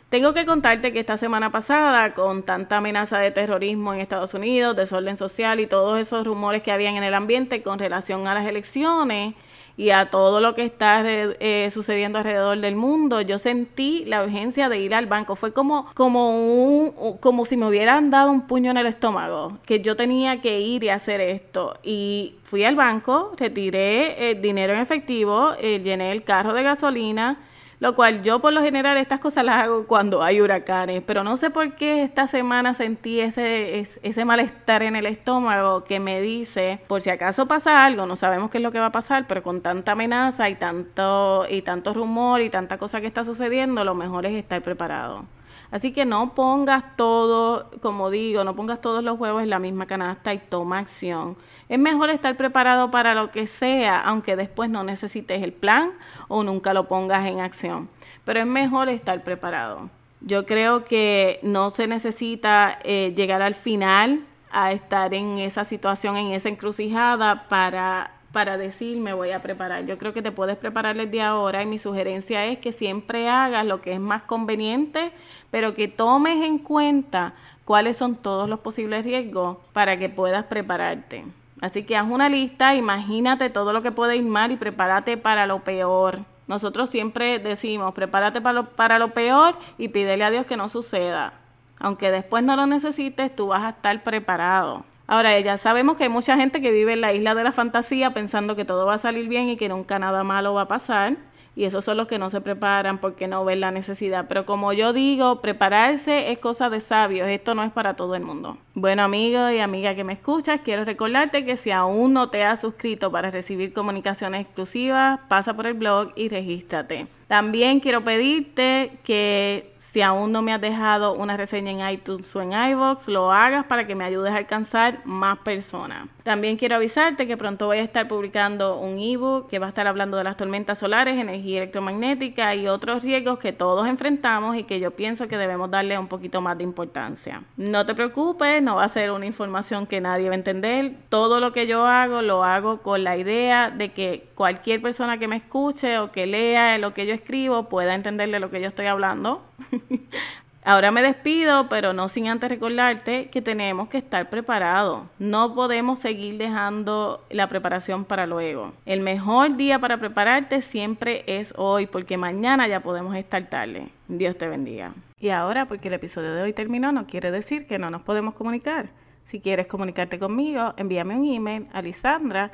Tengo 0.08 0.34
que 0.34 0.46
contarte 0.46 0.94
que 0.94 1.02
esta 1.02 1.18
semana 1.18 1.52
pasada, 1.52 2.14
con 2.14 2.44
tanta 2.44 2.78
amenaza 2.78 3.20
de 3.20 3.32
terrorismo 3.32 3.94
en 3.94 4.00
Estados 4.00 4.34
Unidos, 4.34 4.78
desorden 4.78 5.18
social 5.18 5.60
y 5.60 5.68
todos 5.68 6.00
esos 6.00 6.26
rumores 6.26 6.64
que 6.64 6.72
habían 6.72 6.96
en 6.96 7.04
el 7.04 7.14
ambiente 7.14 7.62
con 7.62 7.80
relación 7.80 8.30
a 8.30 8.34
las 8.34 8.48
elecciones, 8.48 9.36
y 9.78 9.92
a 9.92 10.10
todo 10.10 10.42
lo 10.42 10.54
que 10.56 10.64
está 10.64 11.04
eh, 11.06 11.70
sucediendo 11.72 12.18
alrededor 12.18 12.60
del 12.60 12.76
mundo, 12.76 13.22
yo 13.22 13.38
sentí 13.38 14.04
la 14.06 14.24
urgencia 14.24 14.70
de 14.70 14.80
ir 14.80 14.94
al 14.94 15.06
banco. 15.06 15.36
Fue 15.36 15.54
como, 15.54 15.86
como, 15.94 16.32
un, 16.32 17.18
como 17.20 17.46
si 17.46 17.58
me 17.58 17.68
hubieran 17.68 18.10
dado 18.10 18.32
un 18.32 18.48
puño 18.48 18.72
en 18.72 18.78
el 18.78 18.88
estómago, 18.88 19.58
que 19.66 19.82
yo 19.82 19.96
tenía 19.96 20.42
que 20.42 20.60
ir 20.60 20.84
y 20.84 20.90
hacer 20.90 21.22
esto. 21.22 21.78
Y 21.84 22.36
fui 22.44 22.64
al 22.64 22.76
banco, 22.76 23.34
retiré 23.38 24.32
el 24.32 24.42
dinero 24.42 24.74
en 24.74 24.80
efectivo, 24.80 25.54
eh, 25.60 25.80
llené 25.84 26.12
el 26.12 26.24
carro 26.24 26.54
de 26.54 26.64
gasolina 26.64 27.38
lo 27.80 27.96
cual 27.96 28.24
yo 28.24 28.40
por 28.40 28.52
lo 28.54 28.62
general 28.62 28.98
estas 28.98 29.20
cosas 29.20 29.46
las 29.46 29.64
hago 29.64 29.88
cuando 29.88 30.22
hay 30.22 30.42
huracanes, 30.42 31.02
pero 31.06 31.24
no 31.24 31.38
sé 31.38 31.50
por 31.50 31.76
qué 31.76 32.04
esta 32.04 32.28
semana 32.28 32.74
sentí 32.74 33.22
ese, 33.22 33.80
ese 33.80 34.26
malestar 34.26 34.84
en 34.84 34.96
el 34.96 35.06
estómago 35.06 35.86
que 35.86 36.00
me 36.00 36.22
dice, 36.22 36.82
por 36.88 37.02
si 37.02 37.10
acaso 37.10 37.48
pasa 37.48 37.86
algo, 37.86 38.06
no 38.06 38.16
sabemos 38.16 38.50
qué 38.50 38.58
es 38.58 38.64
lo 38.64 38.72
que 38.72 38.80
va 38.80 38.88
a 38.88 38.92
pasar, 38.92 39.28
pero 39.28 39.42
con 39.42 39.62
tanta 39.62 39.94
amenaza 39.94 40.50
y 40.50 40.56
tanto, 40.56 41.46
y 41.50 41.62
tanto 41.62 41.94
rumor 41.94 42.42
y 42.42 42.50
tanta 42.50 42.78
cosa 42.78 43.00
que 43.00 43.08
está 43.08 43.24
sucediendo, 43.24 43.84
lo 43.84 43.96
mejor 43.96 44.26
es 44.26 44.34
estar 44.34 44.62
preparado. 44.62 45.26
Así 45.72 45.92
que 45.92 46.04
no 46.04 46.34
pongas 46.34 46.96
todo, 46.96 47.70
como 47.82 48.10
digo, 48.10 48.44
no 48.44 48.56
pongas 48.56 48.82
todos 48.82 49.04
los 49.04 49.20
huevos 49.20 49.44
en 49.44 49.52
la 49.52 49.60
misma 49.60 49.86
canasta 49.86 50.34
y 50.34 50.40
toma 50.40 50.80
acción. 50.80 51.38
Es 51.70 51.80
mejor 51.80 52.10
estar 52.10 52.36
preparado 52.36 52.92
para 52.92 53.14
lo 53.14 53.32
que 53.32 53.48
sea, 53.48 54.02
aunque 54.02 54.36
después 54.36 54.70
no 54.70 54.84
necesites 54.84 55.44
el 55.44 55.54
plan 55.54 55.92
o 56.28 56.44
nunca 56.44 56.74
lo 56.74 56.88
pongas 56.88 57.28
en 57.28 57.40
acción. 57.40 57.90
Pero 58.26 58.40
es 58.40 58.48
mejor 58.48 58.90
estar 58.90 59.24
preparado. 59.24 59.90
Yo 60.22 60.46
creo 60.46 60.84
que 60.84 61.40
no 61.44 61.70
se 61.70 61.88
necesita 61.88 62.80
eh, 62.84 63.14
llegar 63.16 63.42
al 63.42 63.56
final 63.56 64.26
a 64.52 64.72
estar 64.72 65.14
en 65.14 65.38
esa 65.38 65.64
situación, 65.64 66.18
en 66.18 66.32
esa 66.32 66.50
encrucijada 66.50 67.48
para 67.48 68.12
para 68.32 68.58
decir 68.58 68.98
me 68.98 69.14
voy 69.14 69.32
a 69.32 69.42
preparar. 69.42 69.86
Yo 69.86 69.98
creo 69.98 70.14
que 70.14 70.22
te 70.22 70.32
puedes 70.32 70.58
preparar 70.58 70.96
desde 70.96 71.22
ahora 71.22 71.64
y 71.64 71.66
mi 71.66 71.80
sugerencia 71.80 72.46
es 72.46 72.60
que 72.60 72.72
siempre 72.72 73.28
hagas 73.28 73.66
lo 73.66 73.82
que 73.82 73.94
es 73.94 74.00
más 74.00 74.24
conveniente, 74.24 75.12
pero 75.52 75.74
que 75.74 75.88
tomes 75.88 76.44
en 76.46 76.60
cuenta 76.60 77.34
cuáles 77.66 77.98
son 77.98 78.16
todos 78.16 78.50
los 78.50 78.60
posibles 78.60 79.06
riesgos 79.06 79.58
para 79.74 79.98
que 79.98 80.10
puedas 80.10 80.46
prepararte. 80.46 81.26
Así 81.62 81.84
que 81.84 81.98
haz 81.98 82.10
una 82.10 82.30
lista, 82.30 82.76
imagínate 82.76 83.50
todo 83.50 83.74
lo 83.74 83.82
que 83.82 83.92
puede 83.92 84.16
ir 84.16 84.24
mal 84.24 84.52
y 84.52 84.58
prepárate 84.58 85.18
para 85.18 85.46
lo 85.46 85.64
peor. 85.64 86.20
Nosotros 86.48 86.90
siempre 86.90 87.40
decimos, 87.40 87.94
prepárate 87.94 88.42
para 88.42 88.54
lo, 88.54 88.70
para 88.70 88.98
lo 88.98 89.14
peor 89.14 89.56
y 89.78 89.90
pídele 89.90 90.24
a 90.24 90.32
Dios 90.32 90.46
que 90.46 90.58
no 90.58 90.70
suceda. 90.70 91.34
Aunque 91.80 92.12
después 92.12 92.44
no 92.44 92.56
lo 92.56 92.66
necesites, 92.66 93.36
tú 93.36 93.48
vas 93.48 93.64
a 93.64 93.70
estar 93.70 94.04
preparado. 94.04 94.86
Ahora, 95.08 95.40
ya 95.40 95.58
sabemos 95.58 95.98
que 95.98 96.04
hay 96.04 96.10
mucha 96.10 96.36
gente 96.36 96.62
que 96.62 96.72
vive 96.72 96.94
en 96.94 97.02
la 97.02 97.14
isla 97.14 97.34
de 97.34 97.44
la 97.44 97.52
fantasía 97.52 98.14
pensando 98.14 98.56
que 98.56 98.64
todo 98.64 98.86
va 98.86 98.96
a 98.96 99.00
salir 99.00 99.28
bien 99.28 99.50
y 99.50 99.58
que 99.58 99.68
nunca 99.68 99.98
nada 99.98 100.24
malo 100.24 100.54
va 100.54 100.64
a 100.64 100.68
pasar. 100.68 101.18
Y 101.60 101.66
esos 101.66 101.84
son 101.84 101.98
los 101.98 102.08
que 102.08 102.20
no 102.20 102.30
se 102.30 102.40
preparan 102.40 103.00
porque 103.00 103.28
no 103.28 103.44
ven 103.44 103.60
la 103.60 103.70
necesidad. 103.70 104.28
Pero 104.30 104.46
como 104.46 104.72
yo 104.72 104.94
digo, 104.94 105.42
prepararse 105.42 106.32
es 106.32 106.40
cosa 106.40 106.70
de 106.70 106.80
sabios. 106.80 107.28
Esto 107.28 107.54
no 107.54 107.64
es 107.64 107.72
para 107.74 107.98
todo 107.98 108.16
el 108.16 108.24
mundo. 108.24 108.58
Bueno, 108.76 109.04
amigo 109.04 109.50
y 109.50 109.60
amiga 109.60 109.94
que 109.94 110.06
me 110.06 110.14
escuchas, 110.14 110.62
quiero 110.64 110.86
recordarte 110.86 111.44
que 111.44 111.58
si 111.58 111.72
aún 111.72 112.14
no 112.14 112.30
te 112.30 112.46
has 112.46 112.62
suscrito 112.62 113.12
para 113.12 113.30
recibir 113.30 113.74
comunicaciones 113.74 114.44
exclusivas, 114.46 115.20
pasa 115.28 115.54
por 115.54 115.68
el 115.68 115.74
blog 115.74 116.14
y 116.16 116.30
regístrate. 116.30 117.08
También 117.28 117.82
quiero 117.82 118.06
pedirte 118.06 118.98
que 119.04 119.76
si 119.78 120.02
aún 120.02 120.32
no 120.32 120.42
me 120.42 120.54
has 120.54 120.62
dejado 120.62 121.14
una 121.14 121.36
reseña 121.36 121.72
en 121.72 121.94
iTunes 121.94 122.36
o 122.36 122.42
en 122.42 122.54
iVoox, 122.54 123.08
lo 123.10 123.32
hagas 123.32 123.66
para 123.66 123.86
que 123.86 123.96
me 123.96 124.06
ayudes 124.06 124.32
a 124.32 124.38
alcanzar 124.38 125.02
más 125.04 125.38
personas. 125.40 126.08
También 126.30 126.58
quiero 126.58 126.76
avisarte 126.76 127.26
que 127.26 127.38
pronto 127.38 127.66
voy 127.66 127.80
a 127.80 127.82
estar 127.82 128.08
publicando 128.08 128.78
un 128.78 129.00
ebook 129.00 129.50
que 129.50 129.58
va 129.58 129.66
a 129.66 129.70
estar 129.70 129.88
hablando 129.88 130.16
de 130.16 130.24
las 130.24 130.38
tormentas 130.38 130.78
solares, 130.78 131.18
energía 131.18 131.58
electromagnética 131.58 132.54
y 132.54 132.68
otros 132.68 133.02
riesgos 133.02 133.40
que 133.40 133.52
todos 133.52 133.88
enfrentamos 133.88 134.56
y 134.56 134.62
que 134.62 134.80
yo 134.80 134.92
pienso 134.92 135.28
que 135.28 135.40
debemos 135.40 135.72
darle 135.72 135.98
un 135.98 136.06
poquito 136.06 136.40
más 136.40 136.56
de 136.56 136.66
importancia. 136.66 137.42
No 137.58 137.84
te 137.88 137.96
preocupes, 137.96 138.62
no 138.62 138.76
va 138.76 138.84
a 138.84 138.90
ser 138.90 139.10
una 139.10 139.26
información 139.26 139.88
que 139.88 140.02
nadie 140.02 140.30
va 140.30 140.36
a 140.36 140.38
entender. 140.38 140.98
Todo 141.10 141.40
lo 141.40 141.52
que 141.52 141.66
yo 141.66 141.88
hago 141.88 142.22
lo 142.22 142.44
hago 142.44 142.84
con 142.84 143.04
la 143.04 143.18
idea 143.18 143.72
de 143.72 143.92
que 143.92 144.28
cualquier 144.36 144.84
persona 144.84 145.18
que 145.18 145.28
me 145.28 145.38
escuche 145.38 145.98
o 145.98 146.12
que 146.12 146.28
lea 146.28 146.78
lo 146.78 146.94
que 146.94 147.08
yo 147.08 147.16
escribo 147.16 147.70
pueda 147.70 147.96
entenderle 147.96 148.40
lo 148.40 148.52
que 148.52 148.62
yo 148.62 148.68
estoy 148.68 148.86
hablando. 148.86 149.42
Ahora 150.64 150.92
me 150.92 151.02
despido, 151.02 151.70
pero 151.70 151.94
no 151.94 152.10
sin 152.10 152.28
antes 152.28 152.50
recordarte 152.50 153.30
que 153.30 153.42
tenemos 153.42 153.88
que 153.88 153.98
estar 153.98 154.30
preparados. 154.30 155.04
No 155.18 155.56
podemos 155.56 156.00
seguir 156.00 156.38
dejando 156.38 157.24
la 157.30 157.48
preparación 157.48 158.04
para 158.04 158.28
luego. 158.28 158.74
El 158.86 159.00
mejor 159.00 159.56
día 159.56 159.80
para 159.80 159.98
prepararte 159.98 160.62
siempre 160.62 161.24
es 161.28 161.54
hoy, 161.56 161.86
porque 161.86 162.18
mañana 162.18 162.68
ya 162.68 162.82
podemos 162.82 163.16
estar 163.16 163.44
tarde. 163.50 163.90
Dios 164.10 164.38
te 164.38 164.48
bendiga. 164.48 164.94
Y 165.20 165.30
ahora, 165.30 165.66
porque 165.66 165.88
el 165.88 165.94
episodio 165.94 166.34
de 166.34 166.42
hoy 166.42 166.54
terminó, 166.54 166.92
no 166.92 167.08
quiere 167.08 167.32
decir 167.32 167.66
que 167.66 167.80
no 167.80 167.90
nos 167.90 168.02
podemos 168.02 168.34
comunicar. 168.34 168.90
Si 169.24 169.40
quieres 169.40 169.68
comunicarte 169.68 170.20
conmigo, 170.20 170.74
envíame 170.76 171.16
un 171.16 171.26
email 171.26 171.68
a 171.72 171.82
lisandra 171.82 172.52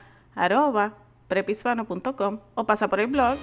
o 2.55 2.65
pasa 2.65 2.87
por 2.87 2.99
el 2.99 3.07
blog 3.07 3.37